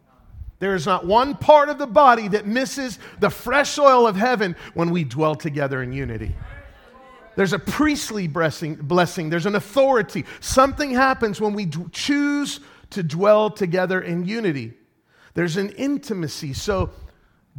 There 0.58 0.74
is 0.74 0.84
not 0.84 1.06
one 1.06 1.34
part 1.34 1.70
of 1.70 1.78
the 1.78 1.86
body 1.86 2.28
that 2.28 2.46
misses 2.46 2.98
the 3.20 3.30
fresh 3.30 3.78
oil 3.78 4.06
of 4.06 4.16
heaven 4.16 4.54
when 4.74 4.90
we 4.90 5.04
dwell 5.04 5.34
together 5.34 5.82
in 5.82 5.94
unity. 5.94 6.36
There's 7.36 7.54
a 7.54 7.58
priestly 7.58 8.28
blessing, 8.28 8.74
blessing. 8.74 9.30
there's 9.30 9.46
an 9.46 9.54
authority. 9.54 10.26
Something 10.40 10.90
happens 10.90 11.40
when 11.40 11.54
we 11.54 11.64
d- 11.64 11.86
choose 11.90 12.60
to 12.90 13.02
dwell 13.02 13.48
together 13.48 14.02
in 14.02 14.26
unity. 14.26 14.74
There's 15.32 15.56
an 15.56 15.70
intimacy. 15.70 16.52
So, 16.52 16.90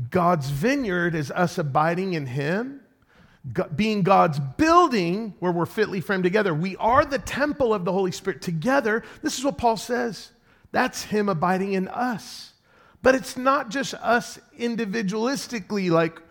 God's 0.10 0.50
vineyard 0.50 1.16
is 1.16 1.32
us 1.32 1.58
abiding 1.58 2.14
in 2.14 2.26
Him, 2.26 2.82
being 3.76 4.04
God's 4.04 4.40
building 4.40 5.34
where 5.40 5.52
we're 5.52 5.66
fitly 5.66 6.02
framed 6.02 6.24
together. 6.24 6.54
We 6.54 6.76
are 6.78 7.04
the 7.04 7.20
temple 7.20 7.74
of 7.74 7.86
the 7.86 7.92
Holy 7.92 8.12
Spirit 8.12 8.42
together. 8.42 9.04
This 9.22 9.38
is 9.38 9.44
what 9.44 9.58
Paul 9.58 9.78
says. 9.78 10.32
That's 10.72 11.04
Him 11.04 11.28
abiding 11.28 11.74
in 11.74 11.88
us. 11.88 12.54
But 13.02 13.16
it's 13.16 13.36
not 13.36 13.70
just 13.70 13.94
us 13.96 14.40
individualistically. 14.58 15.90
Like, 15.90 16.22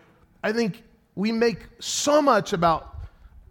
I 0.41 0.53
think 0.53 0.83
we 1.15 1.31
make 1.31 1.59
so 1.79 2.21
much 2.21 2.53
about, 2.53 2.95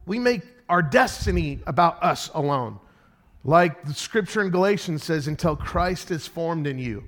we 0.07 0.19
make 0.19 0.43
our 0.69 0.83
destiny 0.83 1.61
about 1.67 2.03
us 2.03 2.31
alone. 2.35 2.79
Like 3.45 3.85
the 3.85 3.95
scripture 3.95 4.43
in 4.43 4.51
Galatians 4.51 5.05
says, 5.05 5.29
until 5.29 5.55
Christ 5.57 6.11
is 6.11 6.27
formed 6.27 6.67
in 6.67 6.79
you. 6.79 7.05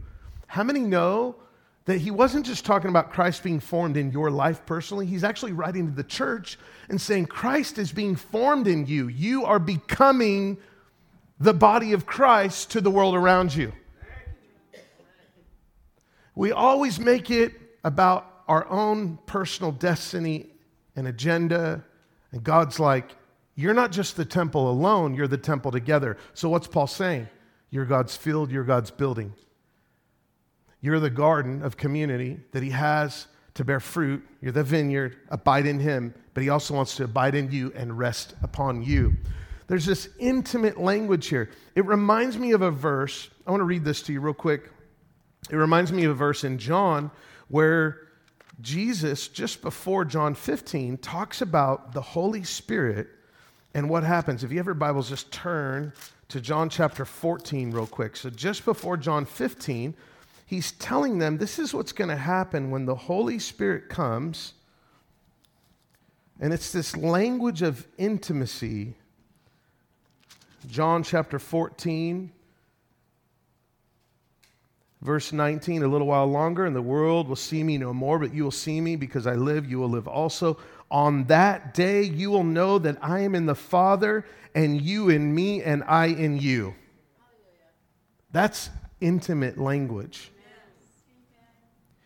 How 0.47 0.65
many 0.65 0.81
know 0.81 1.37
that 1.85 1.99
he 1.99 2.11
wasn't 2.11 2.47
just 2.47 2.65
talking 2.65 2.91
about 2.91 3.13
Christ 3.13 3.43
being 3.43 3.61
formed 3.61 3.97
in 3.97 4.13
your 4.13 4.31
life 4.31 4.65
personally? 4.67 5.07
He's 5.07 5.25
actually 5.25 5.53
writing 5.53 5.87
to 5.87 5.93
the 5.93 6.05
church 6.05 6.59
and 6.89 7.01
saying, 7.01 7.27
Christ 7.27 7.79
is 7.79 7.93
being 7.93 8.17
formed 8.17 8.69
in 8.69 8.87
you. 8.87 9.09
You 9.09 9.45
are 9.45 9.59
becoming 9.59 10.59
the 11.41 11.55
body 11.55 11.93
of 11.93 12.07
Christ 12.07 12.71
to 12.73 12.81
the 12.81 12.91
world 12.91 13.15
around 13.15 13.55
you. 13.55 13.73
We 16.35 16.53
always 16.53 16.99
make 17.01 17.31
it 17.31 17.53
about 17.85 18.45
our 18.49 18.69
own 18.69 19.19
personal 19.27 19.73
destiny 19.73 20.47
and 20.97 21.09
agenda. 21.09 21.85
And 22.31 22.43
God's 22.43 22.79
like, 22.79 23.17
you're 23.55 23.75
not 23.75 23.93
just 23.93 24.17
the 24.17 24.25
temple 24.25 24.71
alone, 24.71 25.15
you're 25.15 25.29
the 25.29 25.37
temple 25.37 25.71
together. 25.73 26.17
So, 26.33 26.49
what's 26.49 26.67
Paul 26.67 26.87
saying? 26.87 27.29
You're 27.71 27.85
God's 27.85 28.17
field, 28.17 28.51
you're 28.51 28.65
God's 28.65 28.91
building. 28.91 29.35
You're 30.83 31.01
the 31.01 31.11
garden 31.11 31.63
of 31.63 31.77
community 31.77 32.41
that 32.51 32.63
He 32.63 32.71
has 32.71 33.29
to 33.55 33.65
bear 33.65 33.81
fruit. 33.81 34.23
You're 34.43 34.53
the 34.53 34.65
vineyard, 34.65 35.17
abide 35.31 35.65
in 35.65 35.79
Him, 35.79 36.13
but 36.35 36.43
He 36.43 36.51
also 36.51 36.75
wants 36.75 36.97
to 36.97 37.05
abide 37.05 37.35
in 37.35 37.51
you 37.51 37.73
and 37.75 37.97
rest 37.97 38.35
upon 38.43 38.83
you. 38.83 39.17
There's 39.69 39.87
this 39.87 40.11
intimate 40.19 40.79
language 40.79 41.29
here. 41.29 41.51
It 41.75 41.87
reminds 41.87 42.37
me 42.37 42.53
of 42.53 42.61
a 42.61 42.71
verse. 42.71 43.31
I 43.47 43.51
want 43.51 43.61
to 43.61 43.65
read 43.65 43.85
this 43.85 44.03
to 44.03 44.13
you 44.13 44.21
real 44.21 44.35
quick. 44.35 44.71
It 45.51 45.57
reminds 45.57 45.93
me 45.93 46.05
of 46.05 46.11
a 46.11 46.15
verse 46.15 46.45
in 46.45 46.59
John 46.59 47.11
where 47.49 48.09
Jesus, 48.61 49.29
just 49.29 49.63
before 49.63 50.05
John 50.05 50.35
15, 50.35 50.99
talks 50.99 51.43
about 51.43 51.93
the 51.93 52.03
Holy 52.03 52.45
Spirit 52.45 53.09
and 53.75 53.89
what 53.89 54.05
happens. 54.05 54.45
If 54.45 54.51
you 54.51 54.59
have 54.59 54.67
your 54.67 54.75
Bibles, 54.75 55.09
just 55.09 55.33
turn 55.33 55.93
to 56.29 56.41
John 56.41 56.69
chapter 56.69 57.05
14 57.05 57.71
real 57.71 57.87
quick. 57.87 58.17
So, 58.17 58.31
just 58.31 58.65
before 58.65 58.97
John 58.97 59.25
15, 59.25 59.95
he's 60.53 60.73
telling 60.73 61.19
them 61.19 61.39
this 61.39 61.59
is 61.59 61.73
what's 61.73 61.93
going 61.93 62.11
to 62.11 62.17
happen 62.17 62.71
when 62.71 62.85
the 62.85 62.95
Holy 62.95 63.39
Spirit 63.39 63.89
comes. 63.89 64.53
And 66.39 66.53
it's 66.53 66.73
this 66.73 66.95
language 66.95 67.63
of 67.63 67.87
intimacy. 67.97 68.93
John 70.67 71.05
chapter 71.05 71.39
14, 71.39 72.31
verse 75.01 75.33
19 75.33 75.85
a 75.85 75.89
little 75.89 76.07
while 76.07 76.27
longer, 76.27 76.67
and 76.67 76.77
the 76.77 76.83
world 76.83 77.29
will 77.29 77.37
see 77.37 77.65
me 77.65 77.79
no 77.79 77.95
more, 77.95 78.19
but 78.19 78.35
you 78.35 78.45
will 78.45 78.51
see 78.51 78.79
me 78.79 78.95
because 78.95 79.27
I 79.27 79.37
live, 79.37 79.71
you 79.71 79.79
will 79.79 79.89
live 79.89 80.07
also. 80.07 80.59
On 80.91 81.25
that 81.25 81.73
day, 81.73 82.03
you 82.03 82.31
will 82.31 82.45
know 82.45 82.79
that 82.79 82.99
I 83.01 83.21
am 83.21 83.35
in 83.35 83.47
the 83.47 83.55
Father, 83.55 84.27
and 84.55 84.83
you 84.83 85.09
in 85.09 85.35
me, 85.35 85.63
and 85.63 85.83
I 85.85 86.09
in 86.09 86.37
you. 86.37 86.75
That's 88.33 88.69
intimate 89.01 89.57
language. 89.57 90.31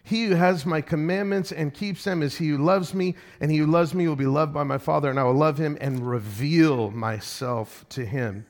He 0.06 0.26
who 0.26 0.36
has 0.36 0.64
my 0.64 0.80
commandments 0.80 1.50
and 1.50 1.74
keeps 1.74 2.04
them 2.04 2.22
is 2.22 2.36
he 2.36 2.50
who 2.50 2.58
loves 2.58 2.94
me, 2.94 3.16
and 3.40 3.50
he 3.50 3.58
who 3.58 3.66
loves 3.66 3.92
me 3.92 4.06
will 4.06 4.14
be 4.14 4.26
loved 4.26 4.54
by 4.54 4.62
my 4.62 4.78
Father, 4.78 5.10
and 5.10 5.18
I 5.18 5.24
will 5.24 5.34
love 5.34 5.58
him 5.58 5.76
and 5.80 6.08
reveal 6.08 6.92
myself 6.92 7.84
to 7.88 8.06
him. 8.06 8.46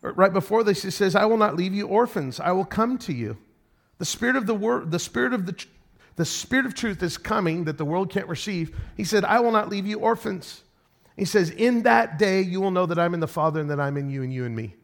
Right 0.00 0.32
before 0.32 0.64
this, 0.64 0.82
he 0.82 0.90
says, 0.90 1.14
I 1.14 1.26
will 1.26 1.36
not 1.36 1.54
leave 1.54 1.74
you 1.74 1.86
orphans, 1.86 2.40
I 2.40 2.52
will 2.52 2.64
come 2.64 2.96
to 2.98 3.12
you. 3.12 3.36
The 3.98 4.06
spirit 4.06 4.36
of 4.36 4.46
the 4.46 4.54
word, 4.54 4.90
the 4.90 4.98
spirit 4.98 5.34
of 5.34 5.44
the 5.44 5.66
the 6.16 6.26
Spirit 6.26 6.66
of 6.66 6.74
truth 6.74 7.02
is 7.02 7.16
coming 7.16 7.64
that 7.64 7.78
the 7.78 7.84
world 7.86 8.10
can't 8.10 8.28
receive. 8.28 8.76
He 8.94 9.04
said, 9.04 9.24
I 9.24 9.40
will 9.40 9.52
not 9.52 9.70
leave 9.70 9.86
you 9.86 10.00
orphans. 10.00 10.64
He 11.16 11.24
says, 11.24 11.48
In 11.48 11.84
that 11.84 12.18
day 12.18 12.42
you 12.42 12.60
will 12.60 12.70
know 12.70 12.84
that 12.84 12.98
I'm 12.98 13.14
in 13.14 13.20
the 13.20 13.26
Father 13.26 13.58
and 13.58 13.70
that 13.70 13.80
I'm 13.80 13.96
in 13.96 14.10
you 14.10 14.22
and 14.22 14.30
you 14.30 14.44
in 14.44 14.54
me. 14.54 14.74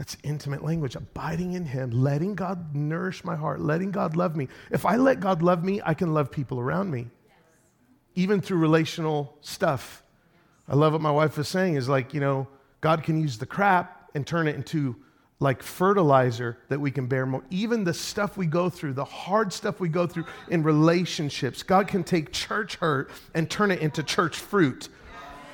That's 0.00 0.16
intimate 0.22 0.64
language, 0.64 0.96
abiding 0.96 1.52
in 1.52 1.66
Him, 1.66 1.90
letting 1.90 2.34
God 2.34 2.74
nourish 2.74 3.22
my 3.22 3.36
heart, 3.36 3.60
letting 3.60 3.90
God 3.90 4.16
love 4.16 4.34
me. 4.34 4.48
If 4.70 4.86
I 4.86 4.96
let 4.96 5.20
God 5.20 5.42
love 5.42 5.62
me, 5.62 5.82
I 5.84 5.92
can 5.92 6.14
love 6.14 6.30
people 6.30 6.58
around 6.58 6.90
me, 6.90 7.08
even 8.14 8.40
through 8.40 8.60
relational 8.60 9.36
stuff. 9.42 10.02
I 10.66 10.74
love 10.74 10.94
what 10.94 11.02
my 11.02 11.10
wife 11.10 11.36
was 11.36 11.48
saying 11.48 11.74
is 11.74 11.86
like, 11.86 12.14
you 12.14 12.20
know, 12.20 12.48
God 12.80 13.02
can 13.02 13.20
use 13.20 13.36
the 13.36 13.44
crap 13.44 14.10
and 14.14 14.26
turn 14.26 14.48
it 14.48 14.56
into 14.56 14.96
like 15.38 15.62
fertilizer 15.62 16.56
that 16.70 16.80
we 16.80 16.90
can 16.90 17.06
bear 17.06 17.26
more. 17.26 17.44
Even 17.50 17.84
the 17.84 17.92
stuff 17.92 18.38
we 18.38 18.46
go 18.46 18.70
through, 18.70 18.94
the 18.94 19.04
hard 19.04 19.52
stuff 19.52 19.80
we 19.80 19.90
go 19.90 20.06
through 20.06 20.24
in 20.48 20.62
relationships, 20.62 21.62
God 21.62 21.88
can 21.88 22.04
take 22.04 22.32
church 22.32 22.76
hurt 22.76 23.10
and 23.34 23.50
turn 23.50 23.70
it 23.70 23.80
into 23.80 24.02
church 24.02 24.38
fruit. 24.38 24.88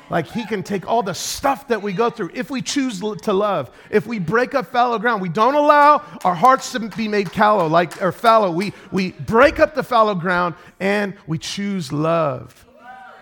Like 0.09 0.29
he 0.29 0.47
can 0.47 0.63
take 0.63 0.87
all 0.87 1.03
the 1.03 1.15
stuff 1.15 1.69
that 1.69 1.83
we 1.83 1.93
go 1.93 2.11
through 2.11 2.31
if 2.35 2.51
we 2.51 2.63
choose 2.63 3.01
to 3.01 3.33
love. 3.33 3.71
If 3.91 4.07
we 4.07 4.19
break 4.19 4.55
up 4.55 4.67
fallow 4.67 4.99
ground, 4.99 5.21
we 5.21 5.29
don't 5.29 5.55
allow 5.55 6.03
our 6.25 6.35
hearts 6.35 6.73
to 6.73 6.81
be 6.81 7.09
made 7.09 7.33
callow, 7.33 7.67
like 7.67 8.01
or 8.03 8.13
fallow. 8.13 8.51
We 8.51 8.73
we 8.93 9.13
break 9.13 9.59
up 9.59 9.75
the 9.75 9.83
fallow 9.83 10.15
ground 10.15 10.55
and 10.79 11.15
we 11.27 11.39
choose 11.39 11.93
love. 11.93 12.65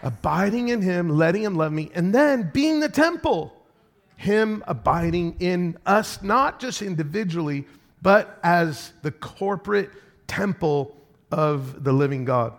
Abiding 0.02 0.68
in 0.68 0.82
him, 0.82 1.08
letting 1.08 1.42
him 1.42 1.54
love 1.54 1.72
me, 1.72 1.90
and 1.94 2.14
then 2.14 2.50
being 2.52 2.80
the 2.80 2.90
temple. 2.90 3.52
Him 4.16 4.62
abiding 4.66 5.36
in 5.40 5.76
us, 5.86 6.22
not 6.22 6.60
just 6.60 6.82
individually, 6.82 7.66
but 8.00 8.38
as 8.42 8.92
the 9.02 9.10
corporate 9.10 9.90
temple 10.26 10.94
of 11.30 11.82
the 11.82 11.92
living 11.92 12.24
God. 12.24 12.52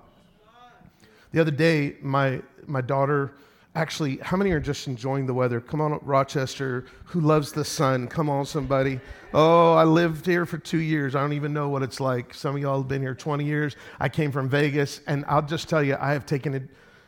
The 1.31 1.41
other 1.41 1.51
day, 1.51 1.95
my, 2.01 2.41
my 2.67 2.81
daughter, 2.81 3.31
actually, 3.75 4.17
how 4.17 4.37
many 4.37 4.51
are 4.51 4.59
just 4.59 4.87
enjoying 4.87 5.25
the 5.25 5.33
weather? 5.33 5.59
Come 5.59 5.81
on, 5.81 5.99
Rochester, 6.01 6.85
who 7.05 7.19
loves 7.19 7.51
the 7.51 7.65
sun? 7.65 8.07
Come 8.07 8.29
on, 8.29 8.45
somebody. 8.45 8.99
Oh, 9.33 9.73
I 9.73 9.83
lived 9.83 10.25
here 10.25 10.45
for 10.45 10.57
two 10.57 10.79
years. 10.79 11.13
I 11.15 11.21
don't 11.21 11.33
even 11.33 11.53
know 11.53 11.69
what 11.69 11.83
it's 11.83 11.99
like. 11.99 12.33
Some 12.33 12.55
of 12.55 12.61
y'all 12.61 12.79
have 12.79 12.87
been 12.87 13.01
here 13.01 13.13
20 13.13 13.43
years. 13.43 13.75
I 13.99 14.09
came 14.09 14.31
from 14.31 14.49
Vegas, 14.49 15.01
and 15.07 15.25
I'll 15.27 15.41
just 15.41 15.69
tell 15.69 15.83
you, 15.83 15.97
I 15.99 16.13
have 16.13 16.25
taken 16.25 16.53
it, 16.53 16.63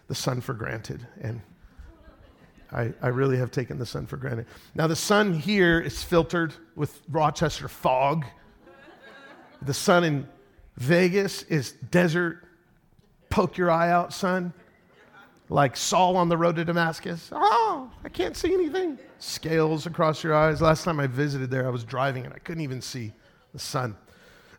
the 0.08 0.15
sun 0.15 0.41
for 0.41 0.53
granted. 0.53 1.08
And 1.21 1.41
I, 2.71 2.93
I 3.01 3.08
really 3.08 3.38
have 3.38 3.51
taken 3.51 3.77
the 3.77 3.86
sun 3.86 4.06
for 4.06 4.17
granted. 4.17 4.45
Now, 4.75 4.88
the 4.88 4.95
sun 4.95 5.34
here 5.34 5.80
is 5.80 6.03
filtered 6.03 6.53
with 6.75 7.01
Rochester 7.10 7.69
fog. 7.69 8.25
The 9.62 9.73
sun 9.73 10.03
in 10.03 10.27
Vegas 10.75 11.43
is 11.43 11.71
desert, 11.71 12.43
poke 13.30 13.58
your 13.58 13.71
eye 13.71 13.89
out 13.89 14.13
sun, 14.13 14.53
like 15.50 15.78
Saul 15.78 16.18
on 16.18 16.30
the 16.30 16.38
road 16.38 16.56
to 16.58 16.66
Damascus. 16.66 17.30
Oh, 17.32 17.92
I 18.04 18.10
can't 18.10 18.36
see 18.36 18.54
anything. 18.54 19.00
Scales 19.20 19.86
across 19.86 20.24
your 20.24 20.34
eyes. 20.34 20.62
Last 20.62 20.84
time 20.84 21.00
I 21.00 21.08
visited 21.08 21.50
there, 21.50 21.66
I 21.66 21.70
was 21.70 21.84
driving 21.84 22.26
and 22.26 22.34
I 22.34 22.40
couldn't 22.40 22.64
even 22.64 22.82
see 22.82 23.14
the 23.54 23.60
sun. 23.60 23.96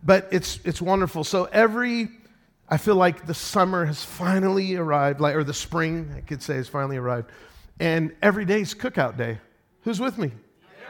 But 0.02 0.28
it's, 0.30 0.60
it's 0.64 0.80
wonderful. 0.80 1.24
So 1.24 1.44
every, 1.46 2.08
I 2.68 2.76
feel 2.76 2.96
like 2.96 3.26
the 3.26 3.34
summer 3.34 3.84
has 3.84 4.04
finally 4.04 4.76
arrived, 4.76 5.20
like, 5.20 5.34
or 5.34 5.44
the 5.44 5.54
spring, 5.54 6.12
I 6.16 6.20
could 6.20 6.42
say, 6.42 6.54
has 6.54 6.68
finally 6.68 6.96
arrived 6.96 7.30
and 7.80 8.14
every 8.22 8.44
day's 8.44 8.74
cookout 8.74 9.16
day. 9.16 9.38
Who's 9.82 10.00
with 10.00 10.18
me? 10.18 10.32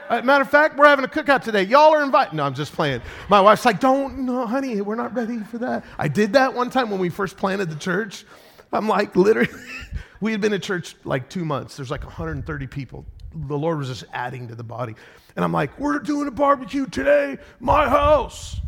Uh, 0.09 0.23
matter 0.23 0.43
of 0.43 0.51
fact, 0.51 0.79
we're 0.79 0.87
having 0.87 1.05
a 1.05 1.09
cookout 1.09 1.43
today. 1.43 1.63
Y'all 1.63 1.95
are 1.95 2.03
invited. 2.03 2.35
No, 2.35 2.45
I'm 2.45 2.55
just 2.55 2.73
playing. 2.73 3.03
My 3.29 3.41
wife's 3.41 3.67
like, 3.67 3.79
don't, 3.79 4.21
no, 4.21 4.47
honey, 4.47 4.81
we're 4.81 4.95
not 4.95 5.15
ready 5.15 5.39
for 5.41 5.59
that. 5.59 5.85
I 5.99 6.09
did 6.09 6.33
that 6.33 6.55
one 6.55 6.71
time 6.71 6.91
when 6.91 6.99
we 6.99 7.11
first 7.11 7.37
planted 7.37 7.69
the 7.69 7.77
church. 7.77 8.25
I'm 8.73 8.89
like, 8.89 9.17
literally, 9.17 9.51
we 10.21 10.33
had 10.33 10.41
been 10.41 10.53
at 10.53 10.63
church 10.63 10.97
like 11.05 11.29
two 11.29 11.45
months. 11.45 11.77
There's 11.77 11.91
like 11.91 12.05
130 12.05 12.67
people. 12.67 13.07
The 13.35 13.59
Lord 13.59 13.79
was 13.79 13.89
just 13.89 14.05
adding 14.13 14.49
to 14.49 14.55
the 14.55 14.65
body. 14.65 14.95
And 15.37 15.45
I'm 15.45 15.53
like, 15.53 15.79
we're 15.79 15.99
doing 15.99 16.29
a 16.29 16.33
barbecue 16.33 16.87
today, 16.87 17.39
my 17.61 17.89
house. 17.89 18.61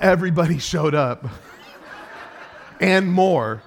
Everybody 0.00 0.58
showed 0.72 0.94
up 0.94 1.26
and 2.80 3.12
more. 3.12 3.62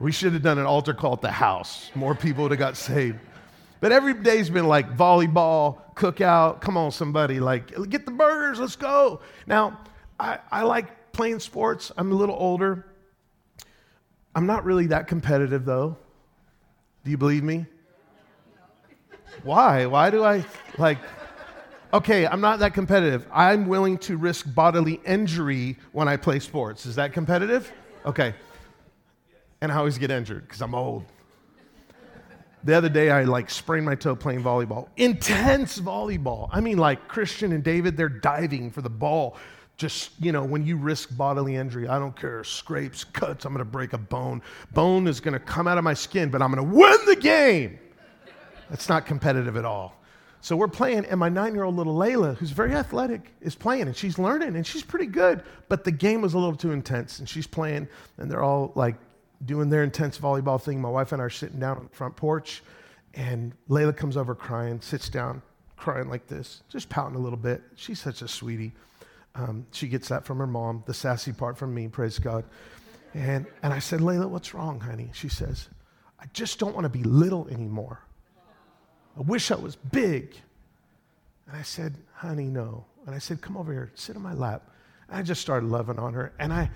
We 0.00 0.12
should 0.12 0.32
have 0.32 0.42
done 0.42 0.58
an 0.58 0.66
altar 0.66 0.94
call 0.94 1.14
at 1.14 1.20
the 1.20 1.30
house. 1.30 1.90
More 1.94 2.14
people 2.14 2.42
would 2.44 2.52
have 2.52 2.58
got 2.58 2.76
saved. 2.76 3.18
But 3.80 3.92
every 3.92 4.14
day's 4.14 4.50
been 4.50 4.66
like 4.66 4.96
volleyball, 4.96 5.78
cookout. 5.94 6.60
Come 6.60 6.76
on, 6.76 6.90
somebody, 6.90 7.40
like, 7.40 7.72
get 7.88 8.04
the 8.04 8.12
burgers, 8.12 8.58
let's 8.58 8.76
go. 8.76 9.20
Now, 9.46 9.80
I, 10.18 10.38
I 10.50 10.62
like 10.62 11.12
playing 11.12 11.40
sports. 11.40 11.92
I'm 11.96 12.12
a 12.12 12.14
little 12.14 12.36
older. 12.36 12.86
I'm 14.38 14.46
not 14.46 14.64
really 14.64 14.86
that 14.86 15.08
competitive, 15.08 15.64
though. 15.64 15.96
Do 17.04 17.10
you 17.10 17.18
believe 17.18 17.42
me? 17.42 17.66
Why? 19.42 19.86
Why 19.86 20.10
do 20.10 20.24
I, 20.24 20.44
like, 20.78 20.98
okay, 21.92 22.26
I'm 22.26 22.40
not 22.40 22.60
that 22.60 22.72
competitive. 22.72 23.26
I'm 23.32 23.66
willing 23.66 23.98
to 23.98 24.16
risk 24.16 24.46
bodily 24.54 25.00
injury 25.04 25.76
when 25.92 26.08
I 26.08 26.16
play 26.16 26.38
sports. 26.38 26.86
Is 26.86 26.94
that 26.96 27.12
competitive? 27.12 27.70
Okay 28.06 28.34
and 29.60 29.72
I 29.72 29.76
always 29.76 29.98
get 29.98 30.10
injured 30.10 30.42
because 30.42 30.60
I'm 30.60 30.74
old. 30.74 31.04
The 32.64 32.74
other 32.74 32.88
day, 32.88 33.10
I 33.10 33.24
like 33.24 33.50
sprained 33.50 33.86
my 33.86 33.94
toe 33.94 34.16
playing 34.16 34.42
volleyball. 34.42 34.88
Intense 34.96 35.78
volleyball. 35.78 36.48
I 36.52 36.60
mean, 36.60 36.76
like 36.76 37.06
Christian 37.06 37.52
and 37.52 37.62
David, 37.62 37.96
they're 37.96 38.08
diving 38.08 38.70
for 38.70 38.82
the 38.82 38.90
ball. 38.90 39.36
Just, 39.78 40.10
you 40.20 40.32
know, 40.32 40.44
when 40.44 40.66
you 40.66 40.76
risk 40.76 41.16
bodily 41.16 41.54
injury, 41.54 41.86
I 41.86 42.00
don't 42.00 42.14
care. 42.14 42.42
Scrapes, 42.42 43.04
cuts, 43.04 43.44
I'm 43.44 43.52
going 43.52 43.64
to 43.64 43.70
break 43.70 43.92
a 43.92 43.98
bone. 43.98 44.42
Bone 44.72 45.06
is 45.06 45.20
going 45.20 45.34
to 45.34 45.38
come 45.38 45.68
out 45.68 45.78
of 45.78 45.84
my 45.84 45.94
skin, 45.94 46.30
but 46.30 46.42
I'm 46.42 46.52
going 46.52 46.68
to 46.68 46.76
win 46.76 46.98
the 47.06 47.14
game. 47.14 47.78
That's 48.70 48.88
not 48.88 49.06
competitive 49.06 49.56
at 49.56 49.64
all. 49.64 49.94
So 50.40 50.56
we're 50.56 50.68
playing, 50.68 51.04
and 51.06 51.18
my 51.18 51.28
nine 51.28 51.54
year 51.54 51.64
old 51.64 51.76
little 51.76 51.94
Layla, 51.94 52.36
who's 52.36 52.50
very 52.50 52.74
athletic, 52.74 53.32
is 53.40 53.54
playing, 53.54 53.82
and 53.82 53.96
she's 53.96 54.18
learning, 54.18 54.56
and 54.56 54.66
she's 54.66 54.82
pretty 54.82 55.06
good. 55.06 55.42
But 55.68 55.84
the 55.84 55.92
game 55.92 56.22
was 56.22 56.34
a 56.34 56.38
little 56.38 56.56
too 56.56 56.72
intense, 56.72 57.20
and 57.20 57.28
she's 57.28 57.46
playing, 57.46 57.88
and 58.18 58.30
they're 58.30 58.42
all 58.42 58.72
like 58.74 58.96
doing 59.46 59.68
their 59.68 59.84
intense 59.84 60.18
volleyball 60.18 60.60
thing. 60.60 60.80
My 60.80 60.90
wife 60.90 61.12
and 61.12 61.22
I 61.22 61.24
are 61.24 61.30
sitting 61.30 61.58
down 61.60 61.78
on 61.78 61.84
the 61.84 61.96
front 61.96 62.16
porch, 62.16 62.62
and 63.14 63.52
Layla 63.68 63.96
comes 63.96 64.16
over 64.16 64.34
crying, 64.34 64.80
sits 64.80 65.08
down, 65.08 65.42
crying 65.76 66.08
like 66.08 66.26
this, 66.26 66.62
just 66.68 66.88
pouting 66.88 67.16
a 67.16 67.20
little 67.20 67.38
bit. 67.38 67.62
She's 67.76 68.00
such 68.00 68.22
a 68.22 68.28
sweetie. 68.28 68.72
Um, 69.38 69.66
she 69.70 69.86
gets 69.86 70.08
that 70.08 70.24
from 70.24 70.38
her 70.38 70.46
mom, 70.48 70.82
the 70.86 70.94
sassy 70.94 71.32
part 71.32 71.56
from 71.56 71.72
me, 71.72 71.86
praise 71.86 72.18
God. 72.18 72.44
And, 73.14 73.46
and 73.62 73.72
I 73.72 73.78
said, 73.78 74.00
Layla, 74.00 74.28
what's 74.28 74.52
wrong, 74.52 74.80
honey? 74.80 75.10
She 75.14 75.28
says, 75.28 75.68
I 76.18 76.24
just 76.32 76.58
don't 76.58 76.74
want 76.74 76.84
to 76.84 76.88
be 76.88 77.04
little 77.04 77.46
anymore. 77.48 78.02
I 79.16 79.20
wish 79.20 79.52
I 79.52 79.54
was 79.54 79.76
big. 79.76 80.34
And 81.46 81.56
I 81.56 81.62
said, 81.62 81.94
honey, 82.12 82.46
no. 82.46 82.84
And 83.06 83.14
I 83.14 83.18
said, 83.18 83.40
come 83.40 83.56
over 83.56 83.72
here, 83.72 83.92
sit 83.94 84.16
on 84.16 84.22
my 84.22 84.34
lap. 84.34 84.70
And 85.08 85.16
I 85.16 85.22
just 85.22 85.40
started 85.40 85.68
loving 85.68 86.00
on 86.00 86.14
her. 86.14 86.32
And 86.40 86.52
I, 86.52 86.68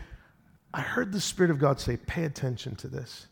I 0.72 0.80
heard 0.80 1.12
the 1.12 1.20
Spirit 1.20 1.50
of 1.50 1.58
God 1.58 1.80
say, 1.80 1.96
pay 1.96 2.24
attention 2.24 2.76
to 2.76 2.88
this. 2.88 3.26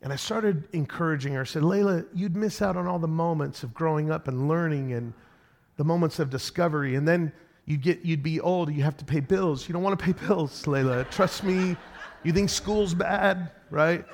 And 0.00 0.12
I 0.12 0.16
started 0.16 0.68
encouraging 0.72 1.34
her. 1.34 1.40
I 1.40 1.44
said, 1.44 1.62
Layla, 1.62 2.06
you'd 2.14 2.36
miss 2.36 2.62
out 2.62 2.76
on 2.76 2.86
all 2.86 3.00
the 3.00 3.08
moments 3.08 3.64
of 3.64 3.74
growing 3.74 4.10
up 4.10 4.28
and 4.28 4.48
learning 4.48 4.92
and 4.92 5.12
the 5.76 5.84
moments 5.84 6.20
of 6.20 6.30
discovery. 6.30 6.94
And 6.94 7.06
then 7.06 7.32
you'd, 7.64 7.82
get, 7.82 8.04
you'd 8.04 8.22
be 8.22 8.40
old, 8.40 8.72
you 8.72 8.82
have 8.82 8.96
to 8.98 9.04
pay 9.04 9.20
bills. 9.20 9.68
You 9.68 9.72
don't 9.72 9.82
want 9.82 9.98
to 9.98 10.04
pay 10.04 10.12
bills, 10.26 10.64
Layla. 10.64 11.10
Trust 11.10 11.44
me. 11.44 11.76
You 12.22 12.32
think 12.32 12.50
school's 12.50 12.94
bad, 12.94 13.50
right? 13.70 14.04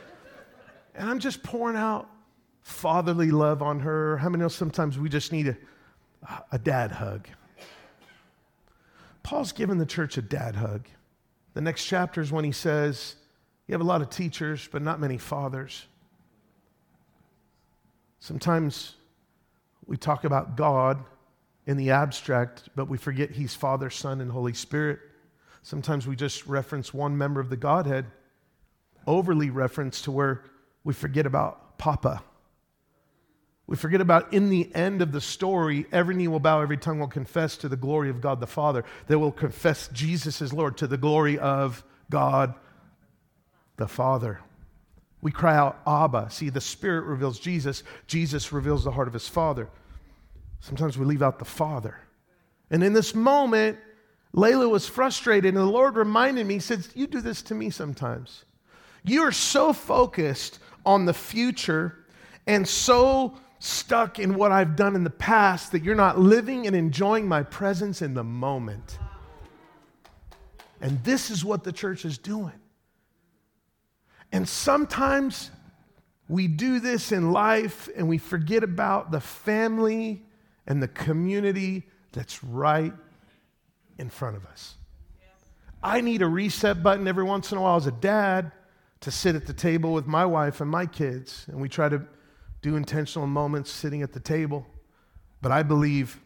And 0.94 1.08
I'm 1.10 1.18
just 1.18 1.42
pouring 1.42 1.76
out 1.76 2.08
fatherly 2.62 3.30
love 3.30 3.62
on 3.62 3.80
her. 3.80 4.18
How 4.18 4.28
many 4.28 4.42
know 4.42 4.48
sometimes 4.48 4.98
we 4.98 5.08
just 5.08 5.32
need 5.32 5.48
a, 5.48 6.42
a 6.52 6.58
dad 6.58 6.92
hug? 6.92 7.28
Paul's 9.22 9.52
given 9.52 9.78
the 9.78 9.86
church 9.86 10.16
a 10.16 10.22
dad 10.22 10.56
hug. 10.56 10.86
The 11.54 11.60
next 11.60 11.84
chapter 11.84 12.20
is 12.20 12.30
when 12.30 12.44
he 12.44 12.52
says, 12.52 13.16
You 13.66 13.72
have 13.72 13.80
a 13.80 13.84
lot 13.84 14.00
of 14.00 14.10
teachers, 14.10 14.68
but 14.70 14.82
not 14.82 15.00
many 15.00 15.18
fathers. 15.18 15.86
Sometimes 18.20 18.94
we 19.86 19.96
talk 19.96 20.24
about 20.24 20.56
God 20.56 21.02
in 21.68 21.76
the 21.76 21.90
abstract, 21.90 22.70
but 22.74 22.88
we 22.88 22.96
forget 22.96 23.30
He's 23.30 23.54
Father, 23.54 23.90
Son, 23.90 24.22
and 24.22 24.32
Holy 24.32 24.54
Spirit. 24.54 25.00
Sometimes 25.62 26.06
we 26.06 26.16
just 26.16 26.46
reference 26.46 26.94
one 26.94 27.18
member 27.18 27.40
of 27.40 27.50
the 27.50 27.58
Godhead, 27.58 28.06
overly 29.06 29.50
reference 29.50 30.00
to 30.02 30.10
where 30.10 30.42
we 30.82 30.94
forget 30.94 31.26
about 31.26 31.76
Papa. 31.76 32.22
We 33.66 33.76
forget 33.76 34.00
about 34.00 34.32
in 34.32 34.48
the 34.48 34.74
end 34.74 35.02
of 35.02 35.12
the 35.12 35.20
story, 35.20 35.84
every 35.92 36.14
knee 36.14 36.26
will 36.26 36.40
bow, 36.40 36.62
every 36.62 36.78
tongue 36.78 37.00
will 37.00 37.06
confess 37.06 37.58
to 37.58 37.68
the 37.68 37.76
glory 37.76 38.08
of 38.08 38.22
God 38.22 38.40
the 38.40 38.46
Father. 38.46 38.82
They 39.06 39.16
will 39.16 39.30
confess 39.30 39.88
Jesus 39.88 40.40
as 40.40 40.54
Lord 40.54 40.78
to 40.78 40.86
the 40.86 40.96
glory 40.96 41.38
of 41.38 41.84
God 42.08 42.54
the 43.76 43.86
Father. 43.86 44.40
We 45.20 45.32
cry 45.32 45.54
out, 45.54 45.82
Abba. 45.86 46.30
See, 46.30 46.48
the 46.48 46.62
Spirit 46.62 47.04
reveals 47.04 47.38
Jesus, 47.38 47.82
Jesus 48.06 48.54
reveals 48.54 48.84
the 48.84 48.92
heart 48.92 49.06
of 49.06 49.12
his 49.12 49.28
Father. 49.28 49.68
Sometimes 50.60 50.98
we 50.98 51.06
leave 51.06 51.22
out 51.22 51.38
the 51.38 51.44
Father. 51.44 51.98
And 52.70 52.82
in 52.82 52.92
this 52.92 53.14
moment, 53.14 53.78
Layla 54.34 54.68
was 54.68 54.86
frustrated, 54.86 55.54
and 55.54 55.56
the 55.56 55.64
Lord 55.64 55.96
reminded 55.96 56.46
me, 56.46 56.54
He 56.54 56.60
said, 56.60 56.86
You 56.94 57.06
do 57.06 57.20
this 57.20 57.42
to 57.42 57.54
me 57.54 57.70
sometimes. 57.70 58.44
You 59.04 59.22
are 59.22 59.32
so 59.32 59.72
focused 59.72 60.58
on 60.84 61.06
the 61.06 61.14
future 61.14 62.04
and 62.46 62.66
so 62.66 63.38
stuck 63.58 64.18
in 64.18 64.34
what 64.34 64.52
I've 64.52 64.76
done 64.76 64.94
in 64.94 65.04
the 65.04 65.10
past 65.10 65.72
that 65.72 65.82
you're 65.82 65.94
not 65.94 66.18
living 66.18 66.66
and 66.66 66.76
enjoying 66.76 67.26
my 67.26 67.42
presence 67.42 68.02
in 68.02 68.14
the 68.14 68.24
moment. 68.24 68.98
And 70.80 71.02
this 71.04 71.30
is 71.30 71.44
what 71.44 71.64
the 71.64 71.72
church 71.72 72.04
is 72.04 72.18
doing. 72.18 72.52
And 74.30 74.48
sometimes 74.48 75.50
we 76.28 76.46
do 76.46 76.78
this 76.80 77.10
in 77.10 77.32
life 77.32 77.88
and 77.96 78.08
we 78.08 78.18
forget 78.18 78.62
about 78.62 79.10
the 79.10 79.20
family 79.20 80.22
and 80.68 80.80
the 80.80 80.88
community 80.88 81.82
that's 82.12 82.44
right 82.44 82.92
in 83.98 84.08
front 84.08 84.36
of 84.36 84.46
us. 84.46 84.74
I 85.82 86.00
need 86.00 86.22
a 86.22 86.28
reset 86.28 86.82
button 86.82 87.08
every 87.08 87.24
once 87.24 87.50
in 87.50 87.58
a 87.58 87.62
while 87.62 87.76
as 87.76 87.86
a 87.86 87.92
dad 87.92 88.52
to 89.00 89.10
sit 89.10 89.34
at 89.34 89.46
the 89.46 89.52
table 89.52 89.92
with 89.92 90.06
my 90.06 90.24
wife 90.26 90.60
and 90.60 90.70
my 90.70 90.86
kids, 90.86 91.46
and 91.48 91.60
we 91.60 91.68
try 91.68 91.88
to 91.88 92.02
do 92.62 92.76
intentional 92.76 93.26
moments 93.26 93.70
sitting 93.70 94.02
at 94.02 94.12
the 94.12 94.20
table. 94.20 94.66
But 95.40 95.52
I 95.52 95.62
believe 95.62 96.20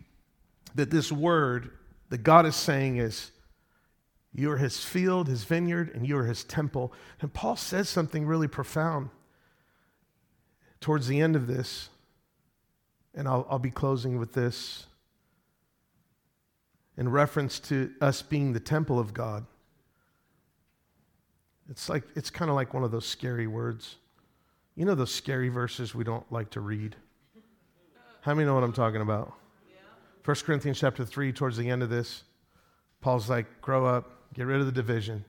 that 0.74 0.90
this 0.90 1.12
word 1.12 1.70
that 2.09 2.22
God 2.22 2.44
is 2.44 2.57
saying 2.57 2.96
is, 2.96 3.31
you 4.35 4.50
are 4.50 4.57
his 4.57 4.83
field, 4.83 5.28
his 5.28 5.44
vineyard, 5.44 5.92
and 5.94 6.07
you 6.09 6.16
are 6.16 6.24
his 6.24 6.42
temple. 6.42 6.92
And 7.20 7.33
Paul 7.33 7.57
says 7.57 7.90
something 7.90 8.26
really 8.26 8.48
profound 8.48 9.11
towards 10.81 11.07
the 11.07 11.20
end 11.20 11.37
of 11.37 11.46
this. 11.46 11.90
And 13.14 13.29
I'll, 13.29 13.46
I'll 13.51 13.59
be 13.59 13.70
closing 13.70 14.18
with 14.18 14.33
this 14.33 14.87
in 16.96 17.09
reference 17.09 17.59
to 17.59 17.90
us 18.01 18.22
being 18.22 18.53
the 18.53 18.61
temple 18.61 18.98
of 18.98 19.14
God. 19.14 19.46
It's 21.70 21.88
like 21.88 22.05
it's 22.14 22.31
kind 22.31 22.51
of 22.51 22.55
like 22.55 22.75
one 22.75 22.85
of 22.85 22.90
those 22.90 23.07
scary 23.07 23.46
words. 23.46 23.96
You 24.75 24.85
know 24.85 24.94
those 24.94 25.12
scary 25.12 25.48
verses 25.48 25.94
we 25.94 26.05
don't 26.05 26.31
like 26.33 26.51
to 26.51 26.61
read? 26.61 26.96
How 28.22 28.35
many 28.35 28.46
know 28.46 28.55
what 28.55 28.62
I'm 28.62 28.72
talking 28.72 29.01
about? 29.01 29.35
Yeah. 29.68 29.81
1 30.25 30.37
Corinthians 30.44 30.79
chapter 30.79 31.05
3, 31.05 31.33
towards 31.33 31.57
the 31.57 31.68
end 31.68 31.83
of 31.83 31.90
this, 31.90 32.22
Paul's 33.01 33.29
like, 33.29 33.61
grow 33.61 33.85
up, 33.85 34.33
get 34.33 34.46
rid 34.46 34.61
of 34.61 34.66
the 34.66 34.72
division, 34.72 35.25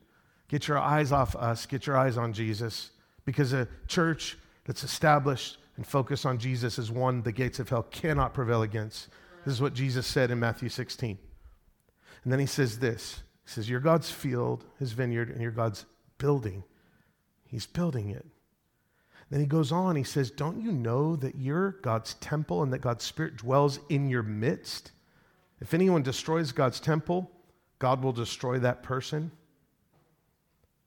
get 0.47 0.67
your 0.67 0.77
eyes 0.77 1.11
off 1.11 1.35
us, 1.35 1.65
get 1.65 1.87
your 1.87 1.97
eyes 1.97 2.17
on 2.17 2.33
Jesus, 2.33 2.91
because 3.25 3.51
a 3.51 3.67
church 3.87 4.37
that's 4.65 4.83
established 4.83 5.57
and 5.75 5.85
focus 5.85 6.25
on 6.25 6.37
Jesus 6.37 6.77
as 6.77 6.91
one 6.91 7.21
the 7.23 7.31
gates 7.31 7.59
of 7.59 7.69
hell 7.69 7.83
cannot 7.83 8.33
prevail 8.33 8.61
against. 8.61 9.09
This 9.45 9.53
is 9.55 9.61
what 9.61 9.73
Jesus 9.73 10.07
said 10.07 10.31
in 10.31 10.39
Matthew 10.39 10.69
16. 10.69 11.17
And 12.23 12.31
then 12.31 12.39
he 12.39 12.45
says 12.45 12.79
this 12.79 13.23
He 13.45 13.51
says, 13.51 13.69
You're 13.69 13.79
God's 13.79 14.11
field, 14.11 14.65
his 14.79 14.93
vineyard, 14.93 15.29
and 15.29 15.41
you're 15.41 15.51
God's 15.51 15.85
building. 16.17 16.63
He's 17.47 17.65
building 17.65 18.09
it. 18.09 18.25
Then 19.29 19.39
he 19.39 19.45
goes 19.45 19.71
on, 19.71 19.95
he 19.95 20.03
says, 20.03 20.31
Don't 20.31 20.61
you 20.61 20.71
know 20.71 21.15
that 21.15 21.35
you're 21.35 21.71
God's 21.81 22.13
temple 22.15 22.61
and 22.61 22.71
that 22.71 22.81
God's 22.81 23.03
Spirit 23.03 23.37
dwells 23.37 23.79
in 23.89 24.09
your 24.09 24.23
midst? 24.23 24.91
If 25.59 25.73
anyone 25.73 26.03
destroys 26.03 26.51
God's 26.51 26.79
temple, 26.79 27.31
God 27.79 28.03
will 28.03 28.11
destroy 28.11 28.59
that 28.59 28.83
person. 28.83 29.31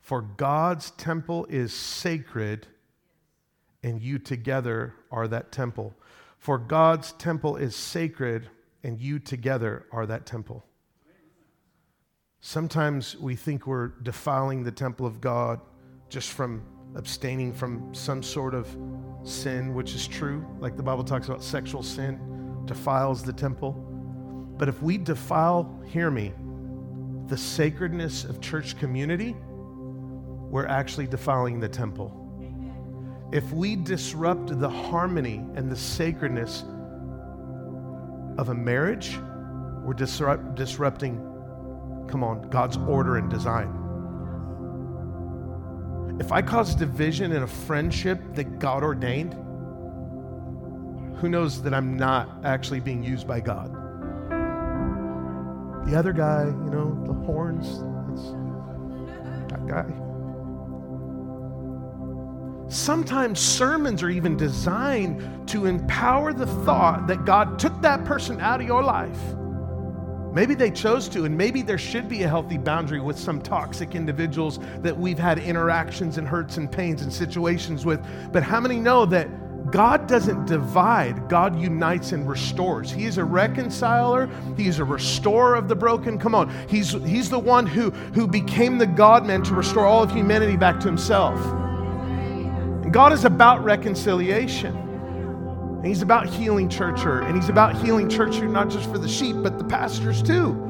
For 0.00 0.22
God's 0.22 0.92
temple 0.92 1.46
is 1.50 1.72
sacred, 1.72 2.68
and 3.82 4.02
you 4.02 4.18
together 4.18 4.94
are 5.10 5.28
that 5.28 5.52
temple. 5.52 5.94
For 6.38 6.58
God's 6.58 7.12
temple 7.12 7.56
is 7.56 7.74
sacred, 7.74 8.48
and 8.82 9.00
you 9.00 9.18
together 9.18 9.86
are 9.90 10.06
that 10.06 10.26
temple. 10.26 10.64
Sometimes 12.40 13.16
we 13.16 13.34
think 13.34 13.66
we're 13.66 13.88
defiling 14.02 14.62
the 14.62 14.70
temple 14.70 15.06
of 15.06 15.20
God 15.20 15.60
just 16.08 16.30
from 16.30 16.62
abstaining 16.94 17.52
from 17.52 17.92
some 17.94 18.22
sort 18.22 18.54
of 18.54 18.68
sin, 19.24 19.74
which 19.74 19.94
is 19.94 20.06
true, 20.06 20.46
like 20.60 20.76
the 20.76 20.82
Bible 20.82 21.04
talks 21.04 21.26
about 21.26 21.42
sexual 21.42 21.82
sin 21.82 22.62
defiles 22.64 23.22
the 23.22 23.32
temple. 23.32 23.72
But 24.58 24.68
if 24.68 24.82
we 24.82 24.98
defile, 24.98 25.82
hear 25.86 26.10
me, 26.10 26.32
the 27.26 27.36
sacredness 27.36 28.24
of 28.24 28.40
church 28.40 28.78
community, 28.78 29.36
we're 30.48 30.66
actually 30.66 31.06
defiling 31.06 31.60
the 31.60 31.68
temple. 31.68 32.25
If 33.32 33.52
we 33.52 33.74
disrupt 33.74 34.58
the 34.58 34.68
harmony 34.68 35.44
and 35.56 35.70
the 35.70 35.76
sacredness 35.76 36.62
of 38.38 38.50
a 38.50 38.54
marriage, 38.54 39.18
we're 39.82 39.94
disrupt, 39.94 40.54
disrupting, 40.54 41.16
come 42.08 42.22
on, 42.22 42.48
God's 42.50 42.76
order 42.76 43.16
and 43.16 43.28
design. 43.28 43.82
If 46.20 46.30
I 46.30 46.40
cause 46.40 46.74
division 46.74 47.32
in 47.32 47.42
a 47.42 47.46
friendship 47.46 48.20
that 48.34 48.58
God 48.58 48.82
ordained, 48.82 49.34
who 51.16 51.28
knows 51.28 51.62
that 51.62 51.74
I'm 51.74 51.96
not 51.96 52.44
actually 52.44 52.80
being 52.80 53.02
used 53.02 53.26
by 53.26 53.40
God? 53.40 53.72
The 55.86 55.96
other 55.96 56.12
guy, 56.12 56.44
you 56.44 56.70
know, 56.70 57.02
the 57.06 57.12
horns, 57.12 57.80
that 59.50 59.66
guy. 59.66 60.05
Sometimes 62.68 63.38
sermons 63.38 64.02
are 64.02 64.10
even 64.10 64.36
designed 64.36 65.48
to 65.48 65.66
empower 65.66 66.32
the 66.32 66.46
thought 66.64 67.06
that 67.06 67.24
God 67.24 67.58
took 67.58 67.80
that 67.82 68.04
person 68.04 68.40
out 68.40 68.60
of 68.60 68.66
your 68.66 68.82
life 68.82 69.18
Maybe 70.36 70.54
they 70.54 70.70
chose 70.70 71.08
to, 71.08 71.24
and 71.24 71.34
maybe 71.34 71.62
there 71.62 71.78
should 71.78 72.10
be 72.10 72.22
a 72.22 72.28
healthy 72.28 72.58
boundary 72.58 73.00
with 73.00 73.18
some 73.18 73.40
toxic 73.40 73.94
individuals 73.94 74.58
that 74.82 74.94
we've 74.94 75.18
had 75.18 75.38
interactions 75.38 76.18
and 76.18 76.28
hurts 76.28 76.58
and 76.58 76.70
pains 76.70 77.00
and 77.00 77.10
situations 77.10 77.86
with. 77.86 78.04
But 78.32 78.42
how 78.42 78.60
many 78.60 78.78
know 78.78 79.06
that 79.06 79.30
God 79.70 80.06
doesn't 80.06 80.44
divide, 80.44 81.30
God 81.30 81.58
unites 81.58 82.12
and 82.12 82.28
restores. 82.28 82.90
He 82.90 83.06
is 83.06 83.16
a 83.16 83.24
reconciler, 83.24 84.28
He 84.58 84.68
is 84.68 84.78
a 84.78 84.84
restorer 84.84 85.54
of 85.54 85.68
the 85.68 85.74
broken. 85.74 86.18
Come 86.18 86.34
on, 86.34 86.54
He's, 86.68 86.92
he's 86.92 87.30
the 87.30 87.38
one 87.38 87.64
who, 87.64 87.90
who 87.90 88.28
became 88.28 88.76
the 88.76 88.86
God 88.86 89.24
man 89.24 89.42
to 89.44 89.54
restore 89.54 89.86
all 89.86 90.02
of 90.02 90.12
humanity 90.12 90.58
back 90.58 90.78
to 90.80 90.86
Himself. 90.86 91.40
And 92.86 92.92
God 92.92 93.12
is 93.12 93.24
about 93.24 93.64
reconciliation. 93.64 94.72
And 94.76 95.84
He's 95.84 96.02
about 96.02 96.28
healing 96.28 96.68
church 96.68 97.00
hurt. 97.00 97.24
And 97.24 97.34
He's 97.34 97.48
about 97.48 97.74
healing 97.82 98.08
church 98.08 98.36
hurt 98.36 98.48
not 98.48 98.70
just 98.70 98.88
for 98.88 98.96
the 98.96 99.08
sheep, 99.08 99.34
but 99.42 99.58
the 99.58 99.64
pastors 99.64 100.22
too 100.22 100.62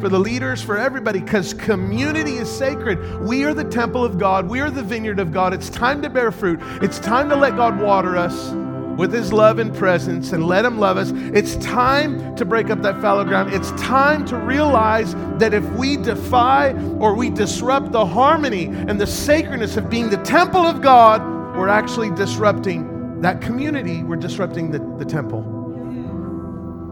for 0.00 0.08
the 0.08 0.18
leaders, 0.18 0.60
for 0.60 0.76
everybody, 0.76 1.20
because 1.20 1.54
community 1.54 2.32
is 2.32 2.50
sacred. 2.50 3.20
We 3.20 3.44
are 3.44 3.54
the 3.54 3.64
temple 3.64 4.04
of 4.04 4.18
God, 4.18 4.48
we 4.48 4.60
are 4.60 4.68
the 4.68 4.82
vineyard 4.82 5.20
of 5.20 5.32
God. 5.32 5.54
It's 5.54 5.70
time 5.70 6.02
to 6.02 6.10
bear 6.10 6.32
fruit, 6.32 6.58
it's 6.82 6.98
time 6.98 7.28
to 7.28 7.36
let 7.36 7.54
God 7.54 7.80
water 7.80 8.16
us 8.16 8.50
with 8.98 9.12
his 9.12 9.32
love 9.32 9.60
and 9.60 9.74
presence 9.74 10.32
and 10.32 10.46
let 10.46 10.64
him 10.64 10.78
love 10.78 10.96
us. 10.96 11.12
It's 11.14 11.54
time 11.64 12.34
to 12.36 12.44
break 12.44 12.68
up 12.68 12.82
that 12.82 13.00
fallow 13.00 13.24
ground. 13.24 13.54
It's 13.54 13.70
time 13.72 14.24
to 14.26 14.36
realize 14.36 15.14
that 15.38 15.54
if 15.54 15.64
we 15.70 15.96
defy 15.96 16.72
or 16.98 17.14
we 17.14 17.30
disrupt 17.30 17.92
the 17.92 18.04
harmony 18.04 18.66
and 18.66 19.00
the 19.00 19.06
sacredness 19.06 19.76
of 19.76 19.88
being 19.88 20.10
the 20.10 20.18
temple 20.18 20.62
of 20.62 20.82
God, 20.82 21.33
we're 21.54 21.68
actually 21.68 22.10
disrupting 22.10 23.20
that 23.20 23.40
community. 23.40 24.02
We're 24.02 24.16
disrupting 24.16 24.70
the, 24.70 24.80
the 24.98 25.04
temple. 25.04 25.40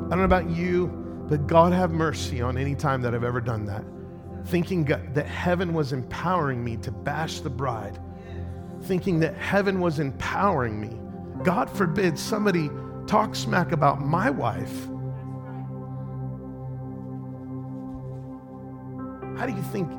I 0.07 0.11
don't 0.11 0.19
know 0.19 0.25
about 0.25 0.51
you, 0.51 0.87
but 1.29 1.47
God 1.47 1.73
have 1.73 1.91
mercy 1.91 2.41
on 2.41 2.57
any 2.57 2.75
time 2.75 3.03
that 3.03 3.15
I've 3.15 3.25
ever 3.25 3.41
done 3.41 3.65
that. 3.67 3.85
Thinking 4.47 4.85
that 4.85 5.27
heaven 5.27 5.75
was 5.75 5.93
empowering 5.93 6.63
me 6.63 6.77
to 6.79 6.93
bash 6.93 7.41
the 7.41 7.51
bride, 7.51 7.99
thinking 8.83 9.19
that 9.21 9.37
heaven 9.37 9.81
was 9.81 9.99
empowering 9.99 10.81
me. 10.81 10.97
God 11.45 11.69
forbid 11.69 12.19
somebody 12.19 12.71
talk 13.07 13.35
smack 13.35 13.73
about 13.73 14.01
my 14.01 14.31
wife. 14.31 14.87
How 19.39 19.47
do 19.47 19.55
you 19.55 19.63
think 19.63 19.91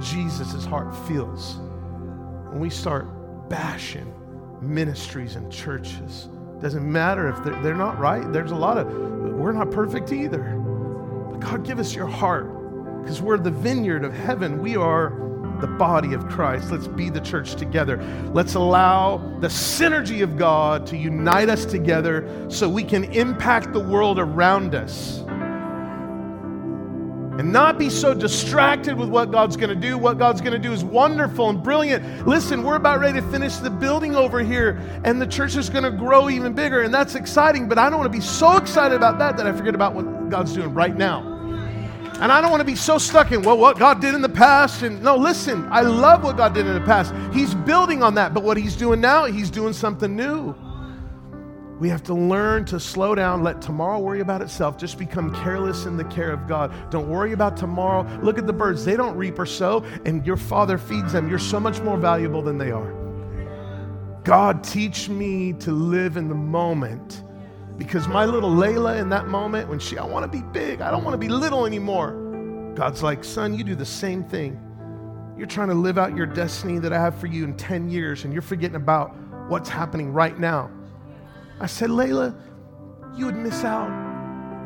Jesus' 0.00 0.64
heart 0.64 0.94
feels 1.08 1.56
when 2.50 2.60
we 2.60 2.70
start 2.70 3.08
bashing 3.48 4.12
ministries 4.60 5.36
and 5.36 5.50
churches? 5.52 6.28
Doesn't 6.60 6.90
matter 6.90 7.28
if 7.28 7.44
they're, 7.44 7.60
they're 7.62 7.74
not 7.74 7.98
right. 7.98 8.32
There's 8.32 8.52
a 8.52 8.56
lot 8.56 8.78
of, 8.78 8.86
we're 8.88 9.52
not 9.52 9.70
perfect 9.70 10.12
either. 10.12 10.42
But 11.30 11.40
God, 11.40 11.64
give 11.64 11.78
us 11.78 11.94
your 11.94 12.06
heart 12.06 13.02
because 13.02 13.20
we're 13.20 13.38
the 13.38 13.50
vineyard 13.50 14.04
of 14.04 14.12
heaven. 14.12 14.60
We 14.60 14.76
are 14.76 15.10
the 15.60 15.66
body 15.66 16.12
of 16.12 16.28
Christ. 16.28 16.70
Let's 16.70 16.88
be 16.88 17.08
the 17.10 17.20
church 17.20 17.54
together. 17.54 17.98
Let's 18.32 18.54
allow 18.54 19.18
the 19.40 19.48
synergy 19.48 20.22
of 20.22 20.36
God 20.36 20.86
to 20.88 20.96
unite 20.96 21.48
us 21.48 21.64
together 21.64 22.46
so 22.50 22.68
we 22.68 22.84
can 22.84 23.04
impact 23.04 23.72
the 23.72 23.80
world 23.80 24.18
around 24.18 24.74
us. 24.74 25.22
And 27.38 27.52
not 27.52 27.78
be 27.78 27.90
so 27.90 28.14
distracted 28.14 28.96
with 28.96 29.10
what 29.10 29.30
God's 29.30 29.56
going 29.56 29.68
to 29.68 29.76
do. 29.76 29.98
What 29.98 30.18
God's 30.18 30.40
going 30.40 30.54
to 30.54 30.58
do 30.58 30.72
is 30.72 30.82
wonderful 30.82 31.50
and 31.50 31.62
brilliant. 31.62 32.26
Listen, 32.26 32.62
we're 32.62 32.76
about 32.76 33.00
ready 33.00 33.20
to 33.20 33.30
finish 33.30 33.56
the 33.56 33.68
building 33.68 34.16
over 34.16 34.40
here, 34.40 34.80
and 35.04 35.20
the 35.20 35.26
church 35.26 35.56
is 35.56 35.68
going 35.68 35.84
to 35.84 35.90
grow 35.90 36.30
even 36.30 36.54
bigger, 36.54 36.82
and 36.82 36.94
that's 36.94 37.14
exciting. 37.14 37.68
But 37.68 37.78
I 37.78 37.90
don't 37.90 37.98
want 37.98 38.10
to 38.10 38.18
be 38.18 38.24
so 38.24 38.56
excited 38.56 38.94
about 38.94 39.18
that 39.18 39.36
that 39.36 39.46
I 39.46 39.52
forget 39.52 39.74
about 39.74 39.94
what 39.94 40.30
God's 40.30 40.54
doing 40.54 40.72
right 40.72 40.96
now. 40.96 41.34
And 42.20 42.32
I 42.32 42.40
don't 42.40 42.50
want 42.50 42.62
to 42.62 42.66
be 42.66 42.76
so 42.76 42.96
stuck 42.96 43.30
in, 43.32 43.42
well, 43.42 43.58
what 43.58 43.78
God 43.78 44.00
did 44.00 44.14
in 44.14 44.22
the 44.22 44.28
past. 44.30 44.80
And 44.80 45.02
no, 45.02 45.16
listen, 45.16 45.68
I 45.70 45.82
love 45.82 46.24
what 46.24 46.38
God 46.38 46.54
did 46.54 46.66
in 46.66 46.72
the 46.72 46.80
past. 46.80 47.12
He's 47.34 47.54
building 47.54 48.02
on 48.02 48.14
that. 48.14 48.32
But 48.32 48.42
what 48.42 48.56
He's 48.56 48.74
doing 48.74 49.02
now, 49.02 49.26
He's 49.26 49.50
doing 49.50 49.74
something 49.74 50.16
new. 50.16 50.54
We 51.78 51.90
have 51.90 52.02
to 52.04 52.14
learn 52.14 52.64
to 52.66 52.80
slow 52.80 53.14
down, 53.14 53.42
let 53.42 53.60
tomorrow 53.60 53.98
worry 53.98 54.20
about 54.20 54.40
itself. 54.40 54.78
Just 54.78 54.98
become 54.98 55.34
careless 55.42 55.84
in 55.84 55.98
the 55.98 56.04
care 56.04 56.32
of 56.32 56.48
God. 56.48 56.72
Don't 56.90 57.08
worry 57.08 57.32
about 57.32 57.56
tomorrow. 57.56 58.02
Look 58.22 58.38
at 58.38 58.46
the 58.46 58.52
birds. 58.52 58.84
They 58.84 58.96
don't 58.96 59.14
reap 59.14 59.38
or 59.38 59.44
sow, 59.44 59.84
and 60.06 60.26
your 60.26 60.38
Father 60.38 60.78
feeds 60.78 61.12
them. 61.12 61.28
You're 61.28 61.38
so 61.38 61.60
much 61.60 61.80
more 61.80 61.98
valuable 61.98 62.40
than 62.40 62.56
they 62.56 62.70
are. 62.70 62.94
God, 64.24 64.64
teach 64.64 65.08
me 65.10 65.52
to 65.54 65.70
live 65.70 66.16
in 66.16 66.28
the 66.28 66.34
moment 66.34 67.22
because 67.76 68.08
my 68.08 68.24
little 68.24 68.50
Layla 68.50 68.98
in 68.98 69.10
that 69.10 69.28
moment, 69.28 69.68
when 69.68 69.78
she, 69.78 69.98
I 69.98 70.04
want 70.04 70.24
to 70.24 70.28
be 70.28 70.42
big, 70.42 70.80
I 70.80 70.90
don't 70.90 71.04
want 71.04 71.12
to 71.12 71.18
be 71.18 71.28
little 71.28 71.66
anymore. 71.66 72.72
God's 72.74 73.02
like, 73.02 73.22
son, 73.22 73.56
you 73.56 73.62
do 73.62 73.74
the 73.74 73.84
same 73.84 74.24
thing. 74.24 74.58
You're 75.36 75.46
trying 75.46 75.68
to 75.68 75.74
live 75.74 75.98
out 75.98 76.16
your 76.16 76.24
destiny 76.24 76.78
that 76.78 76.94
I 76.94 76.98
have 76.98 77.14
for 77.18 77.26
you 77.26 77.44
in 77.44 77.54
10 77.54 77.90
years, 77.90 78.24
and 78.24 78.32
you're 78.32 78.40
forgetting 78.40 78.76
about 78.76 79.14
what's 79.48 79.68
happening 79.68 80.10
right 80.10 80.38
now. 80.38 80.70
I 81.60 81.66
said, 81.66 81.90
Layla, 81.90 82.34
you 83.16 83.26
would 83.26 83.36
miss 83.36 83.64
out 83.64 83.90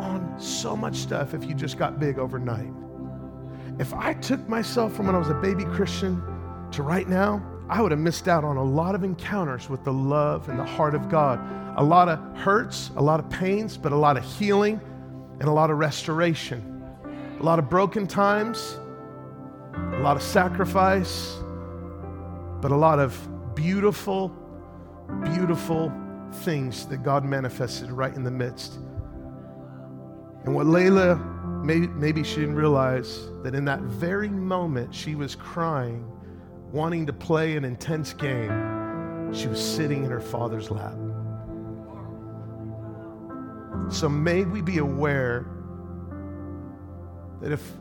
on 0.00 0.34
so 0.38 0.76
much 0.76 0.96
stuff 0.96 1.34
if 1.34 1.44
you 1.44 1.54
just 1.54 1.78
got 1.78 2.00
big 2.00 2.18
overnight. 2.18 2.72
If 3.78 3.94
I 3.94 4.14
took 4.14 4.48
myself 4.48 4.94
from 4.94 5.06
when 5.06 5.14
I 5.14 5.18
was 5.18 5.30
a 5.30 5.34
baby 5.34 5.64
Christian 5.64 6.22
to 6.72 6.82
right 6.82 7.08
now, 7.08 7.42
I 7.68 7.80
would 7.80 7.92
have 7.92 8.00
missed 8.00 8.26
out 8.26 8.42
on 8.44 8.56
a 8.56 8.64
lot 8.64 8.94
of 8.94 9.04
encounters 9.04 9.68
with 9.68 9.84
the 9.84 9.92
love 9.92 10.48
and 10.48 10.58
the 10.58 10.64
heart 10.64 10.94
of 10.94 11.08
God 11.08 11.38
a 11.76 11.84
lot 11.84 12.08
of 12.08 12.18
hurts, 12.36 12.90
a 12.96 13.02
lot 13.02 13.20
of 13.20 13.30
pains, 13.30 13.76
but 13.76 13.92
a 13.92 13.96
lot 13.96 14.16
of 14.16 14.24
healing 14.24 14.80
and 15.38 15.48
a 15.48 15.52
lot 15.52 15.70
of 15.70 15.78
restoration. 15.78 16.84
A 17.38 17.42
lot 17.42 17.58
of 17.58 17.70
broken 17.70 18.06
times, 18.06 18.78
a 19.74 20.00
lot 20.00 20.16
of 20.16 20.22
sacrifice, 20.22 21.36
but 22.60 22.70
a 22.70 22.76
lot 22.76 22.98
of 22.98 23.16
beautiful, 23.54 24.28
beautiful 25.24 25.90
things 26.32 26.86
that 26.86 27.02
God 27.02 27.24
manifested 27.24 27.90
right 27.90 28.14
in 28.14 28.24
the 28.24 28.30
midst. 28.30 28.78
And 30.44 30.54
what 30.54 30.66
Layla, 30.66 31.18
maybe, 31.64 32.24
she 32.24 32.36
didn't 32.40 32.54
realize 32.54 33.28
that 33.42 33.54
in 33.54 33.64
that 33.66 33.80
very 33.80 34.28
moment 34.28 34.94
she 34.94 35.14
was 35.14 35.34
crying, 35.34 36.10
wanting 36.72 37.06
to 37.06 37.12
play 37.12 37.56
an 37.56 37.64
intense 37.64 38.12
game, 38.12 39.32
she 39.32 39.48
was 39.48 39.62
sitting 39.62 40.04
in 40.04 40.10
her 40.10 40.20
father's 40.20 40.70
lap. 40.70 40.94
So 43.90 44.08
may 44.08 44.44
we 44.44 44.62
be 44.62 44.78
aware 44.78 45.46
that 47.40 47.52
if 47.52 47.72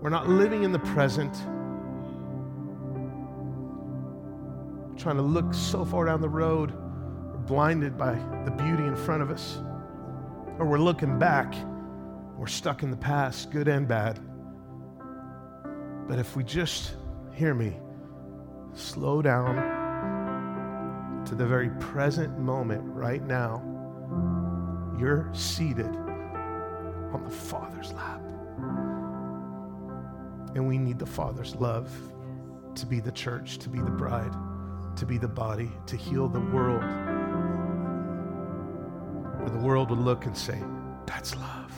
we're 0.00 0.10
not 0.10 0.28
living 0.28 0.64
in 0.64 0.72
the 0.72 0.78
present, 0.78 1.34
trying 4.98 5.16
to 5.16 5.22
look 5.22 5.52
so 5.54 5.84
far 5.84 6.06
down 6.06 6.20
the 6.20 6.28
road, 6.28 6.72
blinded 7.46 7.96
by 7.96 8.14
the 8.44 8.50
beauty 8.50 8.84
in 8.84 8.96
front 8.96 9.22
of 9.22 9.30
us, 9.30 9.60
or 10.58 10.66
we're 10.66 10.78
looking 10.78 11.18
back, 11.18 11.54
we're 12.36 12.46
stuck 12.46 12.82
in 12.82 12.90
the 12.90 12.96
past, 12.96 13.50
good 13.50 13.68
and 13.68 13.86
bad. 13.86 14.18
But 16.08 16.18
if 16.18 16.36
we 16.36 16.44
just, 16.44 16.94
hear 17.32 17.54
me, 17.54 17.76
slow 18.74 19.22
down 19.22 19.56
to 21.26 21.34
the 21.34 21.46
very 21.46 21.70
present 21.80 22.38
moment 22.38 22.82
right 22.84 23.24
now, 23.24 23.62
you're 24.98 25.28
seated 25.32 25.86
on 25.86 27.22
the 27.24 27.30
Father's 27.30 27.92
lap. 27.92 28.20
And 30.54 30.66
we 30.66 30.78
need 30.78 30.98
the 30.98 31.06
Father's 31.06 31.54
love 31.56 31.90
to 32.74 32.86
be 32.86 33.00
the 33.00 33.12
church, 33.12 33.58
to 33.58 33.68
be 33.68 33.78
the 33.80 33.90
bride, 33.90 34.34
to 34.96 35.04
be 35.04 35.18
the 35.18 35.28
body, 35.28 35.70
to 35.86 35.96
heal 35.96 36.28
the 36.28 36.40
world. 36.40 36.82
Where 39.46 39.54
the 39.54 39.64
world 39.64 39.90
would 39.90 40.00
look 40.00 40.26
and 40.26 40.36
say, 40.36 40.60
That's 41.06 41.36
love. 41.36 41.72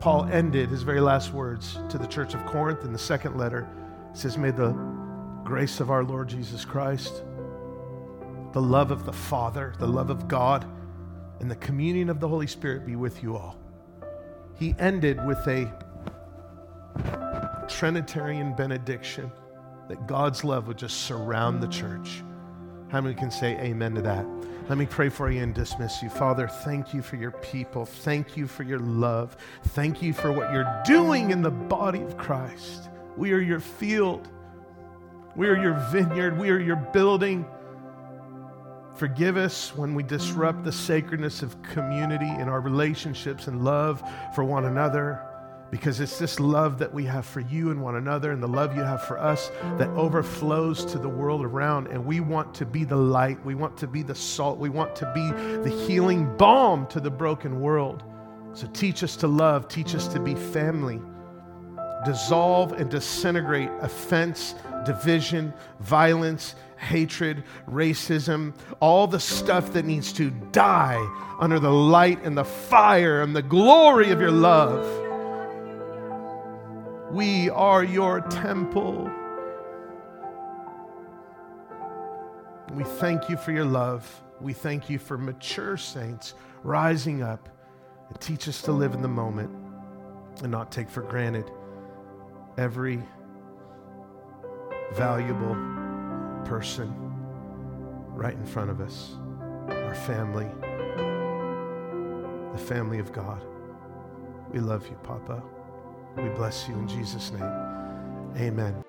Paul 0.00 0.24
ended 0.24 0.70
his 0.70 0.82
very 0.82 0.98
last 1.00 1.32
words 1.32 1.78
to 1.88 1.98
the 1.98 2.06
church 2.08 2.34
of 2.34 2.44
Corinth 2.46 2.82
in 2.82 2.92
the 2.92 2.98
second 2.98 3.38
letter. 3.38 3.68
He 4.12 4.18
says, 4.18 4.36
May 4.36 4.50
the 4.50 4.72
grace 5.44 5.78
of 5.78 5.88
our 5.88 6.02
Lord 6.02 6.26
Jesus 6.26 6.64
Christ, 6.64 7.22
the 8.54 8.60
love 8.60 8.90
of 8.90 9.06
the 9.06 9.12
Father, 9.12 9.72
the 9.78 9.86
love 9.86 10.10
of 10.10 10.26
God, 10.26 10.66
and 11.38 11.48
the 11.48 11.54
communion 11.54 12.10
of 12.10 12.18
the 12.18 12.26
Holy 12.26 12.48
Spirit 12.48 12.84
be 12.84 12.96
with 12.96 13.22
you 13.22 13.36
all. 13.36 13.56
He 14.58 14.74
ended 14.80 15.24
with 15.24 15.38
a 15.46 15.72
Trinitarian 17.68 18.52
benediction 18.56 19.30
that 19.88 20.08
God's 20.08 20.42
love 20.42 20.66
would 20.66 20.78
just 20.78 21.02
surround 21.02 21.62
the 21.62 21.68
church. 21.68 22.24
How 22.88 23.00
many 23.00 23.14
can 23.14 23.30
say 23.30 23.58
amen 23.58 23.94
to 23.94 24.02
that? 24.02 24.26
Let 24.68 24.78
me 24.78 24.86
pray 24.86 25.08
for 25.08 25.30
you 25.30 25.42
and 25.42 25.54
dismiss 25.54 26.02
you. 26.02 26.08
Father, 26.08 26.48
thank 26.48 26.92
you 26.94 27.02
for 27.02 27.16
your 27.16 27.30
people. 27.30 27.84
Thank 27.84 28.36
you 28.36 28.46
for 28.46 28.62
your 28.62 28.78
love. 28.78 29.36
Thank 29.68 30.02
you 30.02 30.12
for 30.12 30.32
what 30.32 30.52
you're 30.52 30.82
doing 30.84 31.30
in 31.30 31.42
the 31.42 31.50
body 31.50 32.00
of 32.02 32.16
Christ. 32.16 32.88
We 33.16 33.32
are 33.32 33.40
your 33.40 33.60
field. 33.60 34.28
We 35.36 35.48
are 35.48 35.56
your 35.56 35.74
vineyard. 35.90 36.38
We 36.38 36.50
are 36.50 36.58
your 36.58 36.76
building. 36.76 37.46
Forgive 38.94 39.36
us 39.36 39.74
when 39.76 39.94
we 39.94 40.02
disrupt 40.02 40.64
the 40.64 40.72
sacredness 40.72 41.42
of 41.42 41.60
community 41.62 42.28
in 42.28 42.48
our 42.48 42.60
relationships 42.60 43.46
and 43.46 43.62
love 43.64 44.02
for 44.34 44.42
one 44.42 44.64
another 44.64 45.22
because 45.76 46.00
it's 46.00 46.18
this 46.18 46.40
love 46.40 46.78
that 46.78 46.94
we 46.94 47.04
have 47.04 47.26
for 47.26 47.40
you 47.40 47.70
and 47.70 47.82
one 47.82 47.96
another 47.96 48.32
and 48.32 48.42
the 48.42 48.48
love 48.48 48.74
you 48.74 48.80
have 48.80 49.02
for 49.02 49.18
us 49.18 49.50
that 49.76 49.90
overflows 49.90 50.86
to 50.86 50.98
the 50.98 51.08
world 51.08 51.44
around. 51.44 51.86
And 51.88 52.06
we 52.06 52.20
want 52.20 52.54
to 52.54 52.64
be 52.64 52.84
the 52.84 52.96
light, 52.96 53.44
we 53.44 53.54
want 53.54 53.76
to 53.76 53.86
be 53.86 54.02
the 54.02 54.14
salt, 54.14 54.58
we 54.58 54.70
want 54.70 54.96
to 54.96 55.12
be 55.14 55.30
the 55.68 55.84
healing 55.86 56.34
balm 56.38 56.86
to 56.86 56.98
the 56.98 57.10
broken 57.10 57.60
world. 57.60 58.04
So 58.54 58.66
teach 58.68 59.02
us 59.02 59.16
to 59.16 59.26
love, 59.26 59.68
teach 59.68 59.94
us 59.94 60.08
to 60.08 60.18
be 60.18 60.34
family. 60.34 60.98
Dissolve 62.06 62.72
and 62.72 62.90
disintegrate 62.90 63.68
offense, 63.82 64.54
division, 64.86 65.52
violence, 65.80 66.54
hatred, 66.78 67.44
racism, 67.68 68.54
all 68.80 69.06
the 69.06 69.20
stuff 69.20 69.74
that 69.74 69.84
needs 69.84 70.10
to 70.14 70.30
die 70.52 71.06
under 71.38 71.60
the 71.60 71.70
light 71.70 72.22
and 72.22 72.38
the 72.38 72.44
fire 72.44 73.20
and 73.20 73.36
the 73.36 73.42
glory 73.42 74.10
of 74.10 74.22
your 74.22 74.30
love. 74.30 75.05
We 77.10 77.50
are 77.50 77.84
your 77.84 78.20
temple. 78.20 79.08
We 82.72 82.82
thank 82.82 83.28
you 83.28 83.36
for 83.36 83.52
your 83.52 83.64
love. 83.64 84.22
We 84.40 84.52
thank 84.52 84.90
you 84.90 84.98
for 84.98 85.16
mature 85.16 85.76
saints 85.76 86.34
rising 86.64 87.22
up 87.22 87.48
and 88.08 88.20
teach 88.20 88.48
us 88.48 88.60
to 88.62 88.72
live 88.72 88.92
in 88.92 89.02
the 89.02 89.08
moment 89.08 89.50
and 90.42 90.50
not 90.50 90.72
take 90.72 90.90
for 90.90 91.02
granted 91.02 91.50
every 92.58 93.02
valuable 94.94 95.54
person 96.44 96.92
right 98.08 98.34
in 98.34 98.44
front 98.44 98.70
of 98.70 98.80
us, 98.80 99.14
our 99.68 99.94
family, 99.94 100.48
the 102.52 102.58
family 102.66 102.98
of 102.98 103.12
God. 103.12 103.44
We 104.50 104.58
love 104.58 104.86
you, 104.88 104.96
Papa. 105.02 105.42
We 106.16 106.28
bless 106.30 106.66
you 106.66 106.74
in 106.74 106.88
Jesus' 106.88 107.30
name. 107.30 107.42
Amen. 108.38 108.82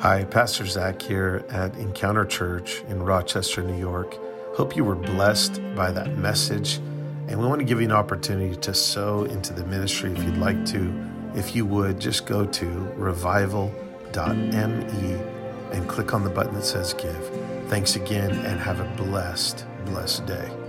Hi, 0.00 0.24
Pastor 0.24 0.66
Zach 0.66 1.00
here 1.00 1.44
at 1.50 1.76
Encounter 1.76 2.24
Church 2.24 2.82
in 2.88 3.02
Rochester, 3.02 3.62
New 3.62 3.78
York. 3.78 4.18
Hope 4.54 4.76
you 4.76 4.84
were 4.84 4.94
blessed 4.94 5.60
by 5.74 5.90
that 5.92 6.16
message. 6.16 6.76
And 7.28 7.40
we 7.40 7.46
want 7.46 7.60
to 7.60 7.64
give 7.64 7.78
you 7.78 7.86
an 7.86 7.92
opportunity 7.92 8.56
to 8.56 8.74
sow 8.74 9.24
into 9.24 9.52
the 9.52 9.64
ministry 9.66 10.12
if 10.12 10.22
you'd 10.24 10.38
like 10.38 10.64
to. 10.66 10.92
If 11.34 11.56
you 11.56 11.66
would, 11.66 12.00
just 12.00 12.26
go 12.26 12.46
to 12.46 12.66
revival.me 12.96 14.14
and 15.72 15.88
click 15.88 16.14
on 16.14 16.22
the 16.22 16.30
button 16.30 16.54
that 16.54 16.64
says 16.64 16.94
give. 16.94 17.30
Thanks 17.68 17.96
again 17.96 18.30
and 18.30 18.60
have 18.60 18.80
a 18.80 18.96
blessed, 18.96 19.66
blessed 19.86 20.26
day. 20.26 20.63